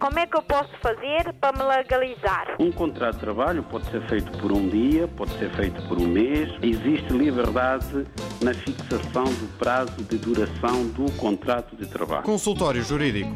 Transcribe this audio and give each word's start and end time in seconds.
como 0.00 0.18
é 0.18 0.26
que 0.26 0.34
eu 0.34 0.42
posso 0.42 0.70
fazer 0.80 1.30
para 1.34 1.52
me 1.56 1.62
legalizar? 1.62 2.56
Um 2.58 2.72
contrato 2.72 3.16
de 3.16 3.20
trabalho 3.20 3.62
pode 3.62 3.88
ser 3.90 4.00
feito 4.08 4.32
por 4.38 4.50
um 4.50 4.66
dia, 4.66 5.06
pode 5.06 5.30
ser 5.38 5.54
feito 5.54 5.80
por 5.86 5.98
um 5.98 6.08
mês. 6.08 6.48
Existe 6.62 7.12
liberdade 7.12 8.06
na 8.42 8.54
fixação 8.54 9.24
do 9.24 9.58
prazo 9.58 10.02
de 10.02 10.16
duração 10.16 10.88
do 10.88 11.12
contrato 11.12 11.76
de 11.76 11.86
trabalho. 11.86 12.22
Consultório 12.22 12.82
Jurídico. 12.82 13.30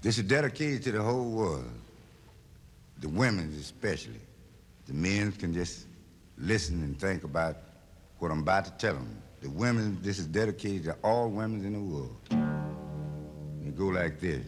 This 0.00 0.18
is 0.18 0.24
dedicated 0.24 0.82
to 0.84 0.92
the 0.92 1.00
whole 1.00 1.30
world, 1.30 1.70
the 3.00 3.08
women 3.08 3.52
especially. 3.58 4.20
The 4.86 4.94
men 4.94 5.32
can 5.32 5.52
just 5.52 5.86
listen 6.38 6.82
and 6.82 6.96
think 6.98 7.24
about 7.24 7.56
what 8.18 8.30
I'm 8.30 8.40
about 8.40 8.64
to 8.66 8.72
tell 8.78 8.94
them. 8.94 9.22
The 9.42 9.50
women, 9.50 9.98
this 10.02 10.20
is 10.20 10.28
dedicated 10.28 10.84
to 10.84 10.96
all 11.02 11.28
women 11.28 11.64
in 11.64 11.72
the 11.72 11.80
world. 11.80 12.16
It 13.66 13.76
go 13.76 13.86
like 13.86 14.20
this. 14.20 14.46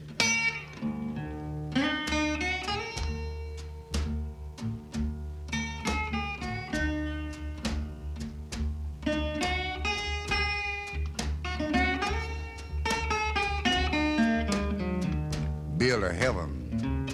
Build 15.77 16.05
a 16.05 16.13
heaven. 16.13 17.09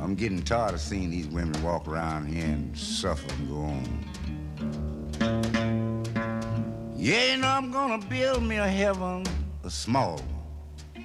I'm 0.00 0.16
getting 0.16 0.42
tired 0.42 0.74
of 0.74 0.80
seeing 0.80 1.10
these 1.10 1.28
women 1.28 1.62
walk 1.62 1.86
around 1.86 2.26
here 2.26 2.46
and 2.46 2.76
suffer 2.76 3.32
and 3.34 3.48
go 3.48 3.58
on. 3.58 4.13
Yeah, 7.04 7.32
you 7.32 7.36
know 7.36 7.48
I'm 7.48 7.70
gonna 7.70 7.98
build 7.98 8.42
me 8.44 8.56
a 8.56 8.66
heaven, 8.66 9.26
a 9.62 9.68
small 9.68 10.16
one. 10.16 11.04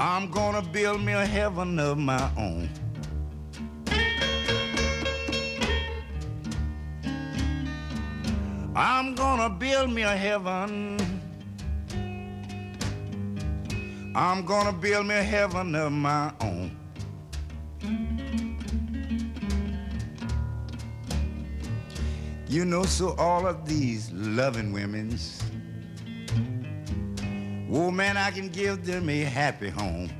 I'm 0.00 0.28
gonna 0.32 0.60
build 0.60 1.00
me 1.00 1.12
a 1.12 1.24
heaven 1.24 1.78
of 1.78 1.96
my 1.96 2.28
own. 2.36 2.68
I'm 8.74 9.14
gonna 9.14 9.48
build 9.48 9.92
me 9.92 10.02
a 10.02 10.16
heaven. 10.16 10.98
I'm 14.16 14.44
gonna 14.44 14.72
build 14.72 15.06
me 15.06 15.14
a 15.14 15.22
heaven 15.22 15.76
of 15.76 15.92
my 15.92 16.32
own. 16.40 16.49
You 22.50 22.64
know, 22.64 22.82
so 22.82 23.14
all 23.16 23.46
of 23.46 23.64
these 23.64 24.10
loving 24.10 24.72
women's, 24.72 25.40
oh 27.70 27.92
man, 27.92 28.16
I 28.16 28.32
can 28.32 28.48
give 28.48 28.84
them 28.84 29.08
a 29.08 29.20
happy 29.20 29.68
home. 29.68 30.10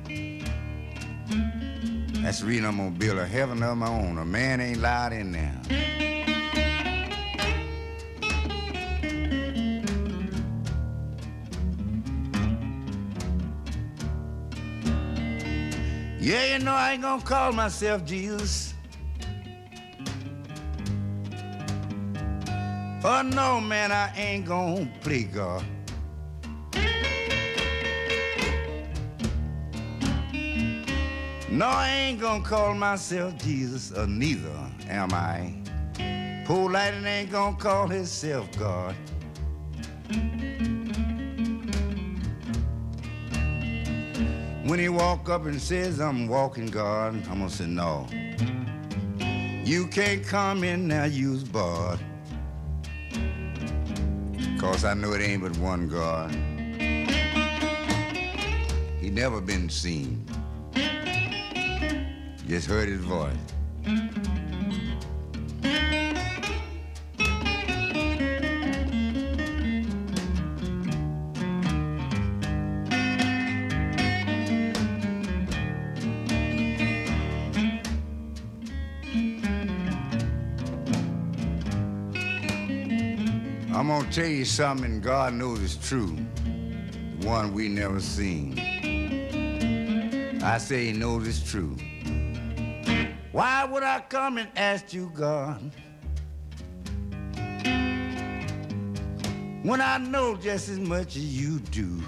That's 2.23 2.39
the 2.39 2.45
reason 2.45 2.67
I'm 2.67 2.77
gonna 2.77 2.91
build 2.91 3.17
a 3.17 3.27
heaven 3.27 3.61
of 3.61 3.75
my 3.75 3.89
own. 3.89 4.17
A 4.17 4.23
man 4.23 4.61
ain't 4.61 4.77
allowed 4.77 5.11
in 5.11 5.33
there. 5.33 5.59
Yeah, 16.17 16.55
you 16.55 16.63
know 16.63 16.71
I 16.71 16.93
ain't 16.93 17.01
gonna 17.01 17.21
call 17.23 17.51
myself 17.51 18.05
Jesus. 18.05 18.70
Oh 23.03 23.23
no, 23.23 23.59
man, 23.59 23.91
I 23.91 24.13
ain't 24.15 24.45
gonna 24.45 24.87
play 25.01 25.23
God. 25.23 25.65
No, 31.49 31.65
I 31.65 31.89
ain't 31.89 32.21
gonna 32.21 32.43
call 32.43 32.75
myself 32.75 33.35
Jesus, 33.39 33.91
or 33.91 34.05
neither 34.05 34.55
am 34.87 35.11
I. 35.13 35.51
Poor 36.45 36.69
Lightning 36.69 37.05
ain't 37.05 37.31
gonna 37.31 37.57
call 37.57 37.87
himself 37.87 38.47
God. 38.59 38.95
When 44.67 44.77
he 44.77 44.89
walk 44.89 45.27
up 45.27 45.47
and 45.47 45.59
says, 45.59 45.99
I'm 45.99 46.27
walking 46.27 46.67
God, 46.67 47.15
I'm 47.15 47.39
gonna 47.39 47.49
say, 47.49 47.65
no. 47.65 48.05
You 49.65 49.87
can't 49.87 50.23
come 50.23 50.63
in 50.63 50.87
now, 50.87 51.05
you's 51.05 51.43
barred. 51.43 51.99
Cause 54.61 54.85
I 54.85 54.93
know 54.93 55.13
it 55.13 55.21
ain't 55.23 55.41
but 55.41 55.57
one 55.57 55.87
God. 55.87 56.29
He 58.99 59.09
never 59.09 59.41
been 59.41 59.67
seen. 59.69 60.23
Just 62.47 62.67
heard 62.67 62.87
his 62.87 63.01
voice. 63.01 63.33
I'm 83.81 83.87
gonna 83.87 84.11
tell 84.11 84.27
you 84.27 84.45
something 84.45 85.01
God 85.01 85.33
knows 85.33 85.59
is 85.59 85.75
true. 85.75 86.15
One 87.23 87.51
we 87.51 87.67
never 87.67 87.99
seen. 87.99 88.59
I 90.43 90.59
say 90.59 90.85
he 90.85 90.93
knows 90.93 91.27
it's 91.27 91.41
true. 91.41 91.75
Why 93.31 93.65
would 93.65 93.81
I 93.81 94.01
come 94.01 94.37
and 94.37 94.49
ask 94.55 94.93
you, 94.93 95.11
God? 95.15 95.71
When 99.63 99.81
I 99.81 99.97
know 99.97 100.35
just 100.35 100.69
as 100.69 100.77
much 100.77 101.15
as 101.15 101.41
you 101.41 101.57
do. 101.57 102.03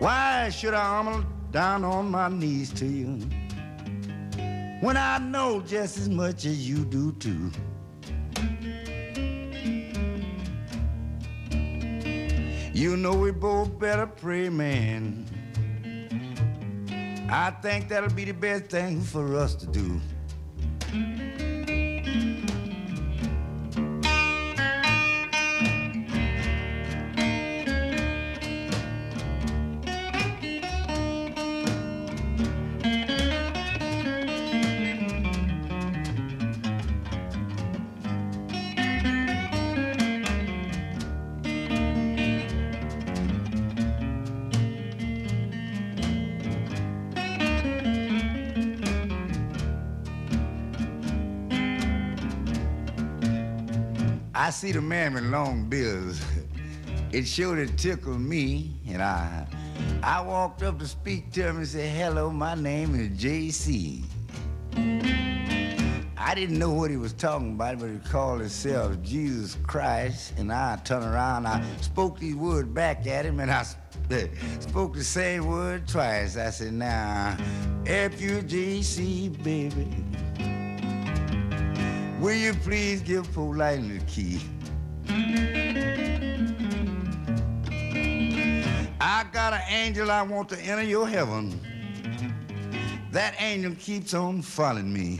Why 0.00 0.48
should 0.48 0.74
I 0.74 0.84
humble 0.84 1.24
down 1.52 1.84
on 1.84 2.10
my 2.10 2.26
knees 2.26 2.72
to 2.72 2.84
you? 2.84 3.20
When 4.82 4.96
I 4.96 5.18
know 5.18 5.60
just 5.60 5.96
as 5.96 6.08
much 6.08 6.44
as 6.44 6.68
you 6.68 6.84
do 6.84 7.12
too. 7.12 7.52
You 12.74 12.96
know 12.96 13.14
we 13.14 13.30
both 13.30 13.78
better 13.78 14.06
pray, 14.06 14.48
man. 14.48 15.24
I 17.30 17.50
think 17.62 17.88
that'll 17.88 18.10
be 18.10 18.24
the 18.24 18.34
best 18.34 18.64
thing 18.64 19.00
for 19.00 19.36
us 19.36 19.54
to 19.54 19.66
do. 19.66 20.00
I 54.34 54.48
see 54.50 54.72
the 54.72 54.80
man 54.80 55.14
with 55.14 55.24
long 55.24 55.68
bills. 55.68 56.22
It 57.12 57.26
sure 57.26 57.56
did 57.56 57.76
tickle 57.76 58.18
me, 58.18 58.72
and 58.88 59.02
I 59.02 59.46
I 60.02 60.22
walked 60.22 60.62
up 60.62 60.78
to 60.78 60.86
speak 60.86 61.30
to 61.32 61.42
him 61.48 61.58
and 61.58 61.68
said, 61.68 61.94
Hello, 61.94 62.30
my 62.30 62.54
name 62.54 62.94
is 62.94 63.10
JC. 63.10 64.02
I 66.16 66.34
didn't 66.34 66.58
know 66.58 66.72
what 66.72 66.90
he 66.90 66.96
was 66.96 67.12
talking 67.12 67.52
about, 67.52 67.78
but 67.78 67.90
he 67.90 67.98
called 67.98 68.40
himself 68.40 69.00
Jesus 69.02 69.58
Christ, 69.66 70.32
and 70.38 70.50
I 70.50 70.76
turned 70.76 71.04
around, 71.04 71.46
I 71.46 71.62
spoke 71.82 72.18
these 72.18 72.34
words 72.34 72.68
back 72.68 73.06
at 73.06 73.26
him, 73.26 73.38
and 73.40 73.50
I 73.50 73.64
spoke 74.60 74.94
the 74.94 75.04
same 75.04 75.46
word 75.46 75.86
twice. 75.86 76.38
I 76.38 76.48
said, 76.48 76.72
now, 76.72 77.36
F-U-J-C, 77.86 79.28
baby. 79.28 79.88
Will 82.22 82.34
you 82.34 82.54
please 82.54 83.00
give 83.00 83.36
Lightning 83.36 83.98
the 83.98 84.04
key? 84.04 84.40
I 89.00 89.24
got 89.32 89.52
an 89.52 89.62
angel 89.68 90.08
I 90.08 90.22
want 90.22 90.48
to 90.50 90.60
enter 90.60 90.84
your 90.84 91.08
heaven. 91.08 91.60
That 93.10 93.34
angel 93.40 93.74
keeps 93.74 94.14
on 94.14 94.40
following 94.40 94.92
me. 94.92 95.18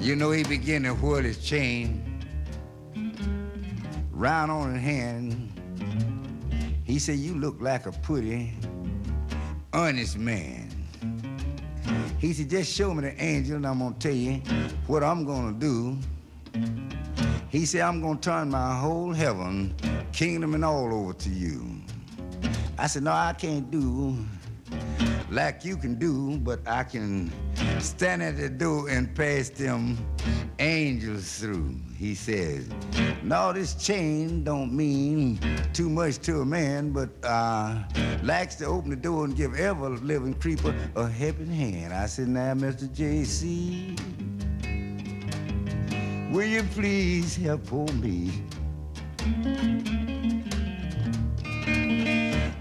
You 0.00 0.16
know, 0.16 0.32
he 0.32 0.42
began 0.42 0.82
to 0.82 0.94
whirl 0.94 1.22
his 1.22 1.38
chain 1.38 2.20
round 4.10 4.50
on 4.50 4.74
his 4.74 4.82
hand. 4.82 5.52
He 6.82 6.98
said, 6.98 7.20
You 7.20 7.36
look 7.36 7.60
like 7.60 7.86
a 7.86 7.92
pretty, 7.92 8.54
honest 9.72 10.18
man. 10.18 10.69
He 12.20 12.34
said, 12.34 12.50
Just 12.50 12.72
show 12.74 12.92
me 12.92 13.02
the 13.02 13.22
angel, 13.22 13.56
and 13.56 13.66
I'm 13.66 13.78
going 13.78 13.94
to 13.94 13.98
tell 13.98 14.14
you 14.14 14.42
what 14.86 15.02
I'm 15.02 15.24
going 15.24 15.54
to 15.54 15.58
do. 15.58 15.98
He 17.48 17.64
said, 17.64 17.80
I'm 17.80 18.02
going 18.02 18.18
to 18.18 18.30
turn 18.30 18.50
my 18.50 18.78
whole 18.78 19.12
heaven, 19.12 19.74
kingdom, 20.12 20.54
and 20.54 20.62
all 20.62 20.92
over 20.92 21.14
to 21.14 21.28
you. 21.30 21.80
I 22.78 22.88
said, 22.88 23.04
No, 23.04 23.12
I 23.12 23.32
can't 23.32 23.70
do 23.70 24.18
like 25.30 25.64
you 25.64 25.76
can 25.76 25.94
do, 25.94 26.38
but 26.38 26.60
I 26.66 26.82
can 26.84 27.32
stand 27.78 28.22
at 28.22 28.36
the 28.36 28.48
door 28.48 28.88
and 28.88 29.14
pass 29.14 29.48
them 29.48 29.96
angels 30.58 31.38
through. 31.38 31.76
He 31.96 32.14
says, 32.14 32.68
No, 33.22 33.52
this 33.52 33.74
chain 33.74 34.42
don't 34.44 34.72
mean 34.72 35.38
too 35.72 35.88
much 35.88 36.18
to 36.20 36.40
a 36.40 36.44
man, 36.44 36.90
but 36.90 37.10
uh, 37.22 37.82
likes 38.22 38.56
to 38.56 38.66
open 38.66 38.90
the 38.90 38.96
door 38.96 39.24
and 39.24 39.36
give 39.36 39.54
every 39.54 39.96
living 39.98 40.34
creeper 40.34 40.74
a 40.96 41.08
helping 41.08 41.46
hand. 41.46 41.92
I 41.92 42.06
said, 42.06 42.28
Now, 42.28 42.54
Mr. 42.54 42.92
J.C., 42.92 43.96
will 46.32 46.46
you 46.46 46.62
please 46.74 47.36
help 47.36 47.66
for 47.66 47.86
me? 47.94 48.32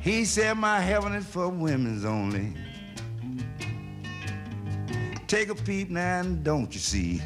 He 0.01 0.25
said, 0.25 0.57
My 0.57 0.79
heaven 0.79 1.13
is 1.13 1.25
for 1.25 1.49
women's 1.49 2.05
only. 2.05 2.53
Take 5.27 5.49
a 5.49 5.55
peep 5.55 5.89
now 5.89 6.21
and 6.21 6.43
don't 6.43 6.73
you 6.73 6.79
see? 6.79 7.21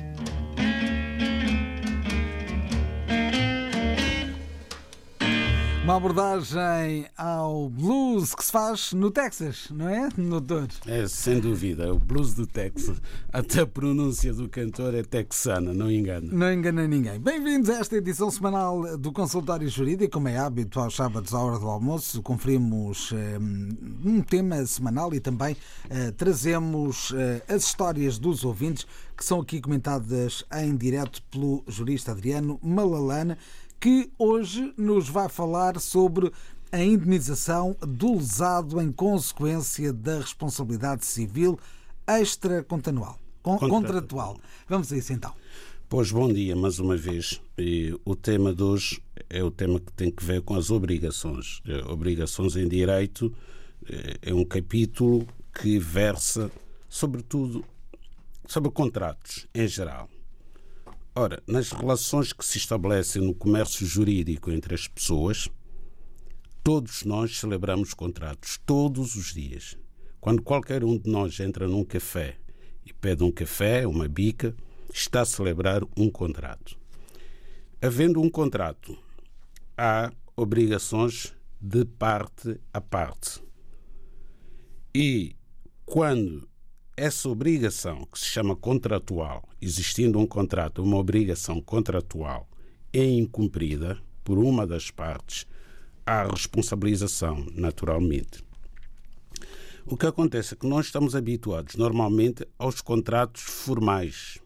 Uma 5.84 5.98
abordagem 5.98 7.08
ao 7.18 7.68
blues 7.68 8.34
que 8.34 8.46
se 8.46 8.54
faz 8.54 8.94
no 8.94 9.12
Texas, 9.12 9.68
não 9.70 9.90
é, 9.90 10.08
doutor? 10.18 10.70
É, 10.88 11.06
sem 11.10 11.42
dúvida, 11.42 11.94
o 11.94 12.00
blues 12.00 12.34
do 12.34 12.48
Texas. 12.48 13.02
Até 13.34 13.60
a 13.60 13.68
pronúncia 13.68 14.34
do 14.34 14.48
cantor 14.48 14.96
é 14.96 15.04
texana, 15.04 15.74
não 15.74 15.92
engana. 15.92 16.30
Não 16.32 16.54
engana 16.54 16.88
ninguém. 16.88 17.20
Bem-vindos 17.20 17.70
a 17.70 17.80
esta 17.80 17.98
edição 17.98 18.32
semanal 18.32 18.98
do 18.98 19.12
Consultório 19.12 19.68
Jurídico. 19.68 20.14
Como 20.14 20.30
é 20.30 20.38
hábito, 20.38 20.80
aos 20.80 20.96
sábados, 20.96 21.34
à 21.34 21.40
hora 21.40 21.60
do 21.60 21.68
almoço, 21.68 22.22
conferimos 22.22 23.12
um, 23.12 24.10
um 24.10 24.22
tema 24.22 24.66
semanal 24.66 25.14
e 25.14 25.20
também 25.20 25.54
uh, 25.54 26.14
trazemos 26.14 27.12
uh, 27.12 27.16
as 27.50 27.66
histórias 27.66 28.18
dos 28.18 28.46
ouvintes 28.46 28.88
que 29.18 29.24
são 29.24 29.42
aqui 29.42 29.62
comentadas 29.62 30.44
em 30.54 30.76
direto 30.76 31.22
pelo 31.24 31.64
jurista 31.68 32.12
Adriano 32.12 32.60
Malalana 32.64 33.38
que 33.84 34.10
hoje 34.18 34.74
nos 34.78 35.10
vai 35.10 35.28
falar 35.28 35.78
sobre 35.78 36.32
a 36.72 36.82
indenização 36.82 37.76
do 37.82 38.14
lesado 38.14 38.82
em 38.82 38.90
consequência 38.90 39.92
da 39.92 40.20
responsabilidade 40.20 41.06
civil 41.06 41.60
extracontratual. 42.08 43.20
Contratual. 43.42 44.40
Vamos 44.70 44.90
a 44.94 44.96
isso 44.96 45.12
então. 45.12 45.34
Pois 45.90 46.14
bom 46.14 46.32
dia 46.32 46.56
mais 46.56 46.80
uma 46.80 46.96
vez. 46.96 47.42
E 47.58 47.94
o 48.06 48.16
tema 48.16 48.56
de 48.56 48.64
hoje 48.64 49.04
é 49.30 49.44
o 49.44 49.52
tema 49.52 49.82
que 49.82 49.92
tem 49.92 50.10
que 50.10 50.24
ver 50.24 50.42
com 50.44 50.56
as 50.56 50.72
obrigações. 50.72 51.62
Eh, 51.68 51.84
obrigações 51.86 52.56
em 52.56 52.70
direito 52.70 53.36
eh, 53.90 54.18
é 54.22 54.34
um 54.34 54.46
capítulo 54.46 55.28
que 55.54 55.78
versa 55.78 56.50
sobretudo 56.88 57.66
sobre 58.48 58.72
contratos 58.72 59.46
em 59.54 59.68
geral. 59.68 60.08
Ora, 61.16 61.44
nas 61.46 61.72
relações 61.72 62.34
que 62.34 62.44
se 62.44 62.58
estabelecem 62.58 63.22
no 63.22 63.36
comércio 63.36 63.86
jurídico 63.86 64.50
entre 64.50 64.74
as 64.74 64.88
pessoas, 64.88 65.48
todos 66.64 67.04
nós 67.04 67.38
celebramos 67.38 67.94
contratos, 67.94 68.60
todos 68.66 69.16
os 69.16 69.32
dias. 69.32 69.78
Quando 70.20 70.42
qualquer 70.42 70.84
um 70.84 70.98
de 70.98 71.08
nós 71.12 71.40
entra 71.40 71.68
num 71.68 71.86
café 71.86 72.40
e 72.84 72.92
pede 72.92 73.24
um 73.24 73.32
café, 73.32 73.86
uma 73.86 74.08
bica, 74.08 74.56
está 74.92 75.22
a 75.22 75.26
celebrar 75.26 75.84
um 75.96 76.10
contrato. 76.10 76.76
Havendo 77.80 78.20
um 78.20 78.30
contrato, 78.30 78.98
há 79.78 80.12
obrigações 80.36 81.32
de 81.62 81.86
parte 81.86 82.60
a 82.74 82.82
parte. 82.82 83.40
E 84.96 85.36
quando 85.86 86.50
essa 86.96 87.28
obrigação, 87.28 88.06
que 88.12 88.20
se 88.20 88.26
chama 88.26 88.56
contratual, 88.56 89.44
existindo 89.60 90.20
um 90.20 90.28
contrato, 90.28 90.84
uma 90.84 90.98
obrigação 90.98 91.60
contratual, 91.60 92.48
é 92.92 93.04
incumprida 93.04 93.98
por 94.24 94.38
uma 94.38 94.68
das 94.68 94.92
partes, 94.92 95.48
há 96.06 96.24
responsabilização, 96.24 97.46
naturalmente. 97.56 98.44
O 99.86 99.98
que 99.98 100.06
acontece 100.06 100.54
é 100.54 100.58
que 100.58 100.68
nós 100.68 100.86
estamos 100.86 101.16
habituados 101.16 101.76
normalmente 101.76 102.48
aos 102.60 102.80
contratos 102.80 103.42
formais, 103.42 104.38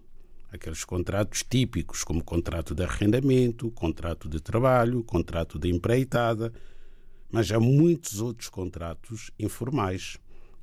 aqueles 0.50 0.86
contratos 0.86 1.44
típicos, 1.44 2.04
como 2.04 2.24
contrato 2.24 2.74
de 2.74 2.84
arrendamento, 2.84 3.70
contrato 3.72 4.30
de 4.30 4.40
trabalho, 4.40 5.04
contrato 5.04 5.60
de 5.60 5.70
empreitada, 5.70 6.54
mas 7.30 7.52
há 7.52 7.60
muitos 7.60 8.22
outros 8.22 8.48
contratos 8.48 9.32
informais. 9.38 10.18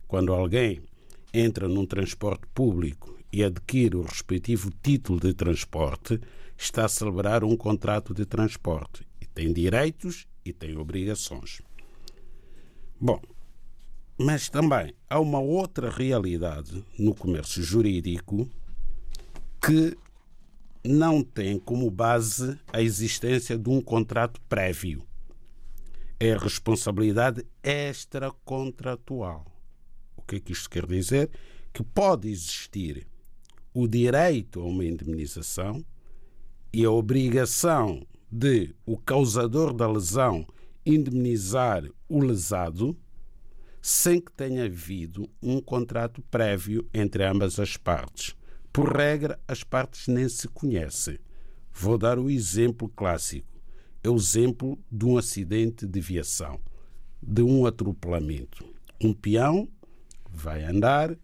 Quando 0.09 0.33
alguém 0.33 0.81
entra 1.35 1.67
num 1.67 1.85
transporte 1.85 2.47
público 2.55 3.19
e 3.33 3.43
adquire 3.43 3.97
o 3.97 4.03
respectivo 4.03 4.71
título 4.81 5.19
de 5.19 5.35
transporte, 5.35 6.21
está 6.57 6.85
a 6.85 6.89
celebrar 6.89 7.43
um 7.43 7.57
contrato 7.57 8.15
de 8.15 8.25
transporte 8.25 9.05
e 9.21 9.27
tem 9.27 9.53
direitos 9.53 10.29
e 10.45 10.53
tem 10.53 10.79
obrigações. 10.79 11.61
Bom, 13.01 13.21
mas 14.17 14.49
também 14.49 14.95
há 15.11 15.19
uma 15.19 15.41
outra 15.41 15.91
realidade 15.91 16.85
no 16.97 17.13
comércio 17.13 17.61
jurídico 17.61 18.49
que 19.61 19.97
não 20.85 21.25
tem 21.25 21.59
como 21.59 21.91
base 21.91 22.57
a 22.73 22.81
existência 22.81 23.59
de 23.59 23.69
um 23.69 23.81
contrato 23.81 24.41
prévio. 24.43 25.03
É 26.21 26.35
a 26.35 26.39
responsabilidade 26.39 27.45
extracontratual. 27.63 29.54
Que 30.27 30.37
é 30.37 30.41
que 30.41 30.53
isto 30.53 30.71
quer 30.71 30.87
dizer? 30.87 31.31
Que 31.73 31.83
pode 31.83 32.29
existir 32.29 33.07
o 33.73 33.89
direito 33.89 34.61
a 34.61 34.65
uma 34.65 34.85
indemnização 34.85 35.85
e 36.73 36.85
a 36.85 36.91
obrigação 36.91 38.07
de 38.31 38.75
o 38.85 38.97
causador 38.97 39.73
da 39.73 39.89
lesão 39.89 40.47
indemnizar 40.85 41.85
o 42.09 42.21
lesado 42.21 42.97
sem 43.81 44.21
que 44.21 44.33
tenha 44.33 44.65
havido 44.65 45.29
um 45.43 45.61
contrato 45.61 46.23
prévio 46.31 46.89
entre 46.93 47.25
ambas 47.25 47.61
as 47.61 47.77
partes. 47.77 48.35
Por 48.73 48.97
regra, 48.97 49.39
as 49.47 49.63
partes 49.63 50.09
nem 50.09 50.29
se 50.29 50.49
conhecem. 50.49 51.19
Vou 51.73 51.99
dar 51.99 52.19
o 52.19 52.31
exemplo 52.31 52.89
clássico. 52.89 53.47
É 54.03 54.09
o 54.09 54.17
exemplo 54.17 54.79
de 54.91 55.05
um 55.05 55.19
acidente 55.19 55.87
de 55.87 56.01
viação, 56.01 56.61
de 57.23 57.43
um 57.43 57.67
atropelamento. 57.67 58.65
Um 59.01 59.13
peão 59.13 59.69
vai 60.35 60.65
andar, 60.65 61.17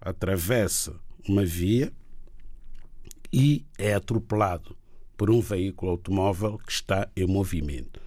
atravessa 0.00 0.98
uma 1.28 1.44
via 1.44 1.92
e 3.32 3.64
é 3.78 3.94
atropelado 3.94 4.76
por 5.16 5.30
um 5.30 5.40
veículo 5.40 5.92
automóvel 5.92 6.58
que 6.58 6.72
está 6.72 7.08
em 7.16 7.26
movimento. 7.26 8.00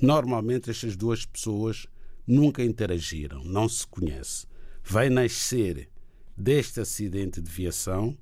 Normalmente 0.00 0.70
estas 0.70 0.96
duas 0.96 1.26
pessoas 1.26 1.86
nunca 2.26 2.62
interagiram, 2.62 3.44
não 3.44 3.68
se 3.68 3.86
conhecem. 3.86 4.48
Vai 4.82 5.10
nascer 5.10 5.90
deste 6.36 6.80
acidente 6.80 7.40
de 7.40 7.50
viação 7.50 8.16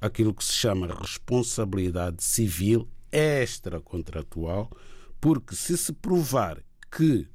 aquilo 0.00 0.34
que 0.34 0.44
se 0.44 0.52
chama 0.52 0.88
responsabilidade 0.88 2.22
civil 2.22 2.88
extracontratual, 3.10 4.70
porque 5.20 5.54
se 5.54 5.78
se 5.78 5.92
provar 5.92 6.62
que 6.90 7.28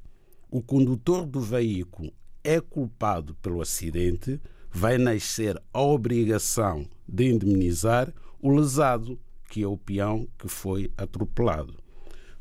o 0.50 0.62
condutor 0.62 1.26
do 1.26 1.40
veículo 1.40 2.12
é 2.48 2.62
culpado 2.62 3.34
pelo 3.42 3.60
acidente, 3.60 4.40
vai 4.70 4.96
nascer 4.96 5.62
a 5.70 5.82
obrigação 5.82 6.88
de 7.06 7.30
indemnizar 7.30 8.10
o 8.40 8.50
lesado, 8.50 9.20
que 9.50 9.62
é 9.62 9.66
o 9.66 9.76
peão 9.76 10.26
que 10.38 10.48
foi 10.48 10.90
atropelado. 10.96 11.76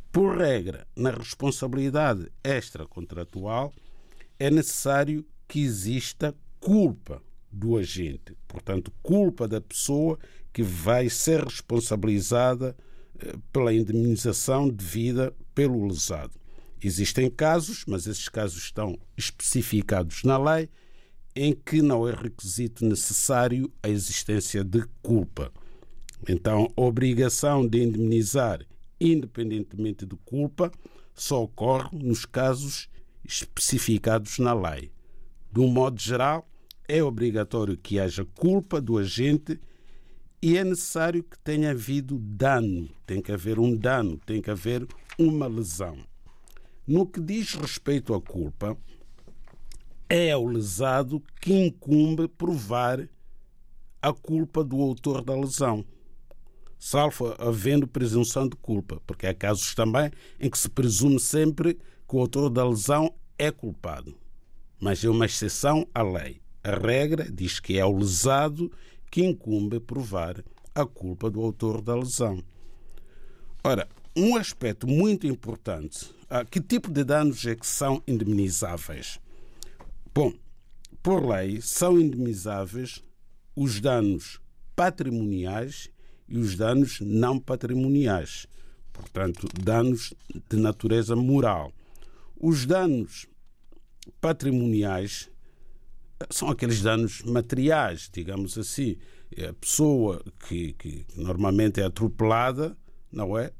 Por 0.09 0.37
regra, 0.37 0.87
na 0.95 1.11
responsabilidade 1.11 2.31
extracontratual, 2.41 3.73
é 4.39 4.49
necessário 4.49 5.25
que 5.45 5.59
exista 5.59 6.33
culpa 6.57 7.21
do 7.51 7.75
agente, 7.75 8.33
portanto, 8.47 8.93
culpa 9.03 9.45
da 9.45 9.59
pessoa 9.59 10.17
que 10.53 10.63
vai 10.63 11.09
ser 11.09 11.43
responsabilizada 11.43 12.77
eh, 13.19 13.35
pela 13.51 13.73
indemnização 13.73 14.69
devida 14.69 15.35
pelo 15.53 15.85
lesado. 15.85 16.36
Existem 16.81 17.29
casos, 17.29 17.83
mas 17.87 18.05
esses 18.05 18.29
casos 18.29 18.63
estão 18.63 18.97
especificados 19.15 20.23
na 20.23 20.37
lei, 20.37 20.69
em 21.35 21.53
que 21.53 21.81
não 21.81 22.07
é 22.07 22.13
requisito 22.13 22.85
necessário 22.85 23.71
a 23.81 23.89
existência 23.89 24.63
de 24.63 24.83
culpa. 25.01 25.51
Então, 26.27 26.67
a 26.75 26.81
obrigação 26.81 27.67
de 27.67 27.83
indemnizar, 27.83 28.65
independentemente 28.99 30.05
de 30.05 30.15
culpa, 30.25 30.71
só 31.13 31.43
ocorre 31.43 31.97
nos 31.97 32.25
casos 32.25 32.89
especificados 33.23 34.39
na 34.39 34.53
lei. 34.53 34.91
De 35.51 35.59
um 35.59 35.67
modo 35.67 35.99
geral, 35.99 36.47
é 36.87 37.03
obrigatório 37.03 37.77
que 37.77 37.99
haja 37.99 38.23
culpa 38.23 38.79
do 38.79 38.97
agente 38.97 39.59
e 40.41 40.57
é 40.57 40.63
necessário 40.63 41.23
que 41.23 41.37
tenha 41.39 41.71
havido 41.71 42.17
dano, 42.19 42.89
tem 43.05 43.21
que 43.21 43.31
haver 43.31 43.59
um 43.59 43.75
dano, 43.75 44.19
tem 44.25 44.41
que 44.41 44.51
haver 44.51 44.87
uma 45.17 45.47
lesão. 45.47 45.97
No 46.87 47.05
que 47.05 47.19
diz 47.19 47.53
respeito 47.53 48.13
à 48.13 48.21
culpa, 48.21 48.77
é 50.07 50.31
ao 50.31 50.45
lesado 50.45 51.21
que 51.41 51.51
incumbe 51.53 52.29
provar 52.29 53.09
a 54.01 54.13
culpa 54.13 54.63
do 54.63 54.81
autor 54.81 55.21
da 55.21 55.35
lesão, 55.35 55.83
salvo 56.79 57.35
havendo 57.39 57.85
presunção 57.85 58.47
de 58.47 58.55
culpa, 58.55 59.01
porque 59.05 59.27
há 59.27 59.33
casos 59.33 59.75
também 59.75 60.09
em 60.39 60.49
que 60.49 60.57
se 60.57 60.69
presume 60.69 61.19
sempre 61.19 61.73
que 61.73 62.15
o 62.15 62.19
autor 62.19 62.49
da 62.49 62.65
lesão 62.65 63.13
é 63.37 63.51
culpado. 63.51 64.17
Mas 64.79 65.03
é 65.03 65.09
uma 65.09 65.25
exceção 65.25 65.85
à 65.93 66.01
lei. 66.01 66.39
A 66.63 66.71
regra 66.71 67.29
diz 67.29 67.59
que 67.59 67.77
é 67.77 67.83
o 67.83 67.97
lesado 67.97 68.71
que 69.11 69.25
incumbe 69.25 69.81
provar 69.81 70.41
a 70.73 70.85
culpa 70.85 71.29
do 71.29 71.41
autor 71.41 71.81
da 71.81 71.95
lesão. 71.95 72.41
Ora, 73.61 73.89
um 74.15 74.37
aspecto 74.37 74.87
muito 74.87 75.27
importante, 75.27 76.15
que 76.51 76.59
tipo 76.59 76.91
de 76.91 77.03
danos 77.03 77.45
é 77.45 77.55
que 77.55 77.65
são 77.65 78.01
indemnizáveis? 78.07 79.19
Bom, 80.13 80.33
por 81.01 81.25
lei, 81.25 81.61
são 81.61 81.99
indemnizáveis 81.99 83.03
os 83.55 83.79
danos 83.79 84.41
patrimoniais 84.75 85.89
e 86.27 86.37
os 86.37 86.55
danos 86.55 86.99
não 87.01 87.39
patrimoniais, 87.39 88.45
portanto, 88.91 89.47
danos 89.63 90.13
de 90.49 90.57
natureza 90.57 91.15
moral. 91.15 91.71
Os 92.39 92.65
danos 92.65 93.25
patrimoniais 94.19 95.29
são 96.29 96.49
aqueles 96.49 96.81
danos 96.81 97.21
materiais, 97.23 98.09
digamos 98.11 98.57
assim. 98.57 98.97
A 99.47 99.53
pessoa 99.53 100.23
que, 100.47 100.73
que 100.73 101.05
normalmente 101.15 101.81
é 101.81 101.85
atropelada, 101.85 102.77
não 103.11 103.37
é? 103.37 103.51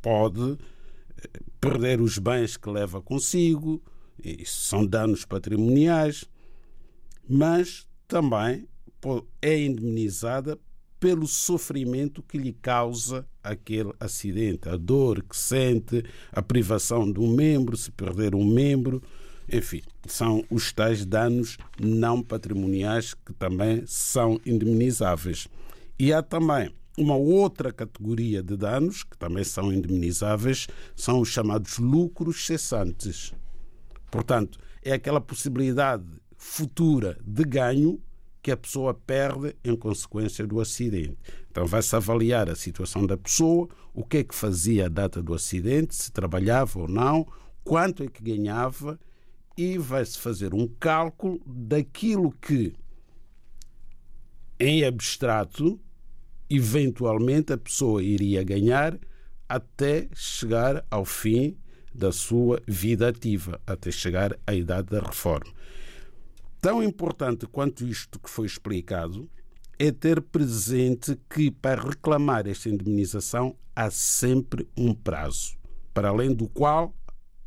Pode 0.00 0.52
eh, 0.52 0.56
perder 1.60 2.00
os 2.00 2.18
bens 2.18 2.56
que 2.56 2.68
leva 2.70 3.00
consigo, 3.00 3.82
isso 4.22 4.66
são 4.66 4.86
danos 4.86 5.24
patrimoniais, 5.24 6.24
mas 7.28 7.86
também 8.06 8.66
é 9.42 9.58
indemnizada 9.60 10.58
pelo 10.98 11.26
sofrimento 11.26 12.22
que 12.22 12.38
lhe 12.38 12.52
causa 12.52 13.26
aquele 13.42 13.92
acidente, 14.00 14.68
a 14.70 14.76
dor 14.76 15.22
que 15.22 15.36
sente, 15.36 16.02
a 16.32 16.40
privação 16.40 17.12
de 17.12 17.20
um 17.20 17.30
membro, 17.30 17.76
se 17.76 17.90
perder 17.90 18.34
um 18.34 18.44
membro. 18.44 19.02
Enfim, 19.52 19.82
são 20.06 20.42
os 20.48 20.72
tais 20.72 21.04
danos 21.04 21.58
não 21.78 22.22
patrimoniais 22.22 23.12
que 23.12 23.34
também 23.34 23.82
são 23.86 24.40
indemnizáveis. 24.46 25.46
E 25.98 26.10
há 26.10 26.22
também 26.22 26.70
uma 26.96 27.16
outra 27.16 27.72
categoria 27.72 28.42
de 28.42 28.56
danos 28.56 29.02
que 29.02 29.18
também 29.18 29.44
são 29.44 29.72
indemnizáveis, 29.72 30.66
são 30.94 31.20
os 31.20 31.28
chamados 31.28 31.78
lucros 31.78 32.46
cessantes. 32.46 33.32
Portanto, 34.10 34.58
é 34.82 34.92
aquela 34.92 35.20
possibilidade 35.20 36.04
futura 36.36 37.18
de 37.24 37.44
ganho 37.44 38.00
que 38.42 38.50
a 38.50 38.56
pessoa 38.56 38.92
perde 38.92 39.56
em 39.64 39.74
consequência 39.74 40.46
do 40.46 40.60
acidente. 40.60 41.16
Então, 41.50 41.66
vai-se 41.66 41.96
avaliar 41.96 42.50
a 42.50 42.54
situação 42.54 43.06
da 43.06 43.16
pessoa, 43.16 43.68
o 43.94 44.04
que 44.04 44.18
é 44.18 44.24
que 44.24 44.34
fazia 44.34 44.86
a 44.86 44.88
data 44.88 45.22
do 45.22 45.32
acidente, 45.32 45.94
se 45.94 46.12
trabalhava 46.12 46.80
ou 46.80 46.86
não, 46.86 47.26
quanto 47.64 48.02
é 48.02 48.06
que 48.06 48.22
ganhava 48.22 49.00
e 49.56 49.78
vai-se 49.78 50.18
fazer 50.18 50.52
um 50.52 50.68
cálculo 50.68 51.40
daquilo 51.46 52.32
que, 52.32 52.74
em 54.60 54.84
abstrato, 54.84 55.80
eventualmente 56.56 57.52
a 57.52 57.58
pessoa 57.58 58.02
iria 58.02 58.42
ganhar 58.42 58.98
até 59.48 60.08
chegar 60.14 60.84
ao 60.90 61.04
fim 61.04 61.56
da 61.94 62.10
sua 62.10 62.60
vida 62.66 63.08
ativa, 63.08 63.60
até 63.66 63.90
chegar 63.90 64.36
à 64.46 64.54
idade 64.54 64.88
da 64.88 65.00
reforma. 65.00 65.52
Tão 66.60 66.82
importante 66.82 67.46
quanto 67.46 67.86
isto 67.86 68.18
que 68.18 68.28
foi 68.28 68.46
explicado 68.46 69.28
é 69.78 69.92
ter 69.92 70.20
presente 70.20 71.18
que 71.28 71.50
para 71.50 71.82
reclamar 71.82 72.46
esta 72.46 72.68
indemnização 72.68 73.56
há 73.76 73.90
sempre 73.90 74.66
um 74.76 74.94
prazo, 74.94 75.56
para 75.92 76.08
além 76.08 76.34
do 76.34 76.48
qual 76.48 76.94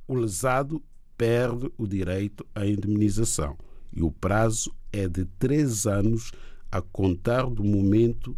o 0.08 0.14
lesado 0.14 0.82
perde 1.18 1.72
o 1.78 1.88
direito 1.88 2.46
à 2.54 2.66
indemnização. 2.66 3.58
E 3.92 4.04
o 4.04 4.12
prazo 4.12 4.74
é 4.92 5.08
de 5.08 5.26
três 5.26 5.88
anos 5.88 6.32
a 6.72 6.82
contar 6.82 7.50
do 7.50 7.64
momento 7.64 8.38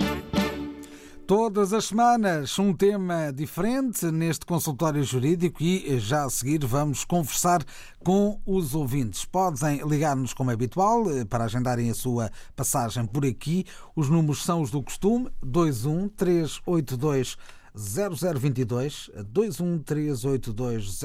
Todas 1.31 1.71
as 1.71 1.85
semanas 1.85 2.59
um 2.59 2.73
tema 2.73 3.31
diferente 3.31 4.05
neste 4.07 4.45
consultório 4.45 5.01
jurídico 5.01 5.63
e 5.63 5.97
já 5.97 6.25
a 6.25 6.29
seguir 6.29 6.65
vamos 6.65 7.05
conversar 7.05 7.63
com 8.03 8.41
os 8.45 8.75
ouvintes. 8.75 9.23
Podem 9.23 9.77
ligar-nos 9.87 10.33
como 10.33 10.51
é 10.51 10.53
habitual 10.55 11.09
eh, 11.09 11.23
para 11.23 11.45
agendarem 11.45 11.89
a 11.89 11.93
sua 11.93 12.29
passagem 12.53 13.05
por 13.05 13.25
aqui. 13.25 13.65
Os 13.95 14.09
números 14.09 14.43
são 14.43 14.61
os 14.61 14.71
do 14.71 14.83
costume: 14.83 15.29
21 15.41 16.09
382 16.09 17.37
0022 17.75 19.09
21382 19.27 20.99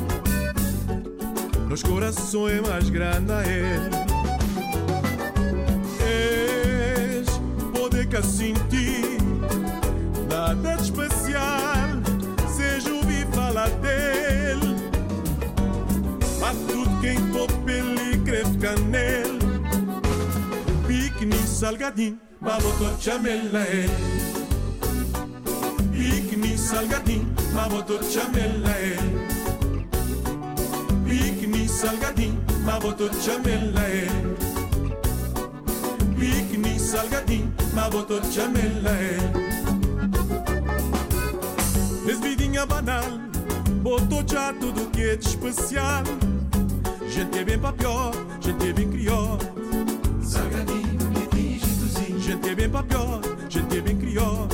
Nos 1.68 1.82
corações 1.82 2.58
é 2.58 2.60
mais 2.60 2.90
grande 2.90 3.32
a 3.32 3.42
ele. 3.46 4.10
nunca 8.10 8.22
senti 8.22 9.18
nada 10.28 10.76
de 10.76 10.82
especial. 10.82 11.88
Seja 12.54 12.92
ouvir 12.92 13.26
falar 13.28 13.70
dele, 13.70 14.76
a 16.42 16.72
tudo 16.72 17.00
quem 17.00 17.16
topa 17.30 17.70
ele 17.70 18.18
creve 18.24 18.58
canel. 18.58 19.38
Pique 20.86 21.46
salgadinho, 21.46 22.18
baboto 22.40 23.00
chamela 23.00 23.64
ele. 23.68 24.09
Salgadinho, 27.60 27.68
baboto 27.68 28.04
chamela 28.04 28.78
ele. 28.78 29.26
Pique 31.04 31.68
salgadinho, 31.68 32.40
baboto 32.64 33.10
chamela 33.20 33.88
ele. 33.88 34.60
Pique 36.18 36.78
salgadinho 36.78 37.52
maboto 37.72 38.20
chamela 38.30 38.90
Desvidinha 42.04 42.66
banal 42.66 43.04
Botou 43.82 44.22
já 44.26 44.52
tudo 44.54 44.90
que 44.90 45.02
é 45.02 45.16
de 45.16 45.28
especial 45.28 46.02
Gente 47.08 47.38
é 47.38 47.44
bem 47.44 47.58
para 47.58 47.72
pior 47.72 48.12
Gente 48.40 48.68
é 48.68 48.72
bem 48.72 48.90
crió 48.90 49.38
Salgadinho, 50.22 50.98
quentinho, 51.14 51.58
jeitozinho 51.58 52.20
Gente 52.20 52.48
é 52.48 52.54
bem 52.54 52.68
para 52.68 52.82
pior 52.82 53.20
Gente 53.48 53.78
é 53.78 53.80
bem 53.80 53.96
crió 53.96 54.48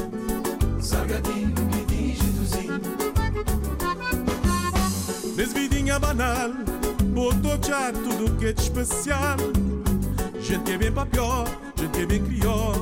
Salgadinho, 0.80 1.54
Desvidinha 5.97 5.99
banal 5.99 6.50
Botou 7.15 7.59
já 7.62 7.93
tudo 7.93 8.37
que 8.38 8.47
é 8.47 8.53
de 8.53 8.61
especial 8.61 9.37
Gente 10.41 10.73
é 10.73 10.79
bem 10.79 10.93
para 10.93 11.07
pior 11.07 11.47
Gente 11.76 12.00
é 12.00 12.07
bem 12.07 12.23
crió 12.23 12.73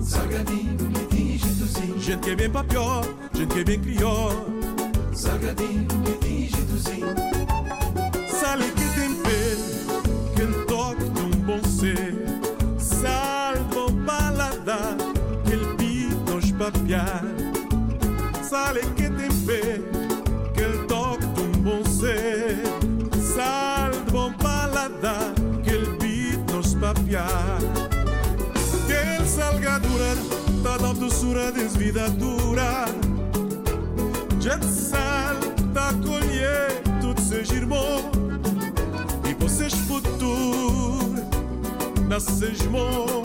Salgadinho, 0.00 0.76
quentinho, 0.76 1.38
jeitozinho. 1.38 2.00
Gente 2.00 2.20
que 2.20 2.30
é 2.30 2.36
bem 2.36 2.50
papió, 2.50 3.02
gente 3.32 3.54
que 3.54 3.60
é 3.60 3.64
bem 3.64 3.80
crió. 3.80 4.30
Salgadinho, 5.14 5.86
quentinho, 5.86 6.50
jeitozinho. 6.50 7.06
Sal 8.28 8.58
que 8.58 8.84
tempero, 9.00 10.02
que 10.34 10.66
toque 10.66 11.04
de 11.04 11.20
um 11.20 11.30
bom 11.46 11.62
ser. 11.62 12.14
Sal 12.78 13.54
de 13.54 13.74
bom 13.74 14.04
paladar, 14.04 14.96
que 15.44 15.52
ele 15.52 15.74
pita 15.76 16.34
os 16.34 16.50
papiar. 16.50 17.22
Sal 18.42 18.74
que 18.96 19.01
doçura 31.02 31.50
desvidadura. 31.50 32.84
Já 34.38 34.56
de 34.56 34.66
sal, 34.66 35.34
tá 35.74 35.92
colher, 35.94 36.80
tudo 37.00 37.20
seja 37.20 37.54
irmão. 37.54 37.98
E 39.28 39.34
vocês 39.34 39.74
futuro, 39.74 41.14
nasces 42.08 42.62
bom. 42.62 43.22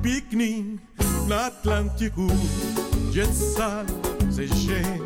Piquenique 0.00 0.80
no 1.26 1.34
Atlântico, 1.34 2.26
de 3.12 3.26
sal, 3.26 3.84
seja 4.30 4.54
gente. 4.54 5.02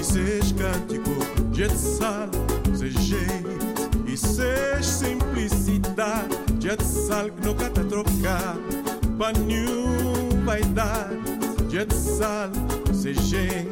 E 0.00 0.04
seja 0.04 0.54
cântico, 0.54 1.50
de 1.50 1.68
sal, 1.76 2.28
seja 2.76 3.00
gente. 3.00 3.54
E 4.06 4.16
seja 4.16 4.82
simplicidade 4.82 6.53
Jet 6.64 6.82
sal 6.82 7.28
nunca 7.44 7.68
tá 7.68 7.84
trocar 7.84 8.56
Pra 9.18 9.32
vai 10.46 10.62
dar 10.62 11.10
Jet 11.68 11.94
sal, 11.94 12.48
se 12.90 13.12
gente 13.12 13.68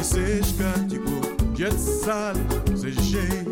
E 0.00 0.04
seja 0.04 0.54
cântico 0.56 1.10
Jet 1.56 1.76
sal, 1.76 2.34
se 2.76 2.92
jeito 3.02 3.50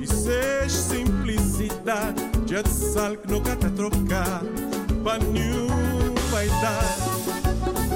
E 0.00 0.06
seja 0.06 0.68
simplicidade. 0.68 2.22
Jet 2.46 2.68
sal 2.68 3.16
nunca 3.28 3.56
tá 3.56 3.68
trocar 3.70 4.44
Pra 5.02 5.18
vai 6.30 6.46
dar 6.62 7.87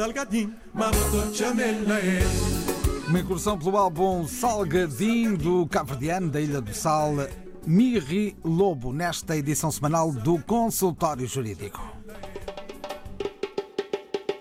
Salgadinho, 0.00 0.54
Maroto 0.72 1.34
Chamela 1.34 2.00
Uma 3.06 3.20
incursão 3.20 3.58
pelo 3.58 3.76
álbum 3.76 4.26
Salgadinho 4.26 5.36
do 5.36 5.66
Cabo-Verdiano, 5.66 6.30
da 6.30 6.40
Ilha 6.40 6.58
do 6.58 6.72
Sal, 6.72 7.12
Mirri 7.66 8.34
Lobo, 8.42 8.94
nesta 8.94 9.36
edição 9.36 9.70
semanal 9.70 10.10
do 10.10 10.42
Consultório 10.44 11.26
Jurídico. 11.26 11.78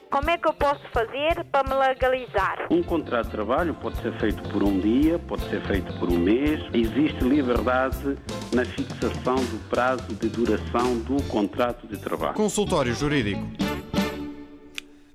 Como 0.09 0.29
é 0.29 0.37
que 0.37 0.47
eu 0.47 0.53
posso 0.53 0.81
fazer 0.93 1.43
para 1.51 1.69
me 1.69 1.75
legalizar? 1.75 2.67
Um 2.71 2.81
contrato 2.81 3.25
de 3.25 3.31
trabalho 3.31 3.73
pode 3.73 4.01
ser 4.01 4.17
feito 4.17 4.41
por 4.51 4.63
um 4.63 4.79
dia, 4.79 5.19
pode 5.19 5.41
ser 5.49 5.61
feito 5.67 5.91
por 5.99 6.09
um 6.09 6.17
mês. 6.17 6.61
Existe 6.73 7.21
liberdade 7.21 8.17
na 8.53 8.63
fixação 8.63 9.35
do 9.35 9.69
prazo 9.69 10.07
de 10.15 10.29
duração 10.29 10.99
do 10.99 11.21
contrato 11.23 11.85
de 11.85 11.97
trabalho. 11.97 12.35
Consultório 12.35 12.93
Jurídico. 12.93 13.68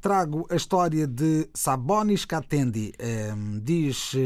Trago 0.00 0.46
a 0.48 0.56
história 0.56 1.06
de 1.06 1.46
Sabonis 1.52 2.24
Catendi. 2.24 2.94
Uh, 2.98 3.60
diz 3.60 4.14
uh, 4.14 4.16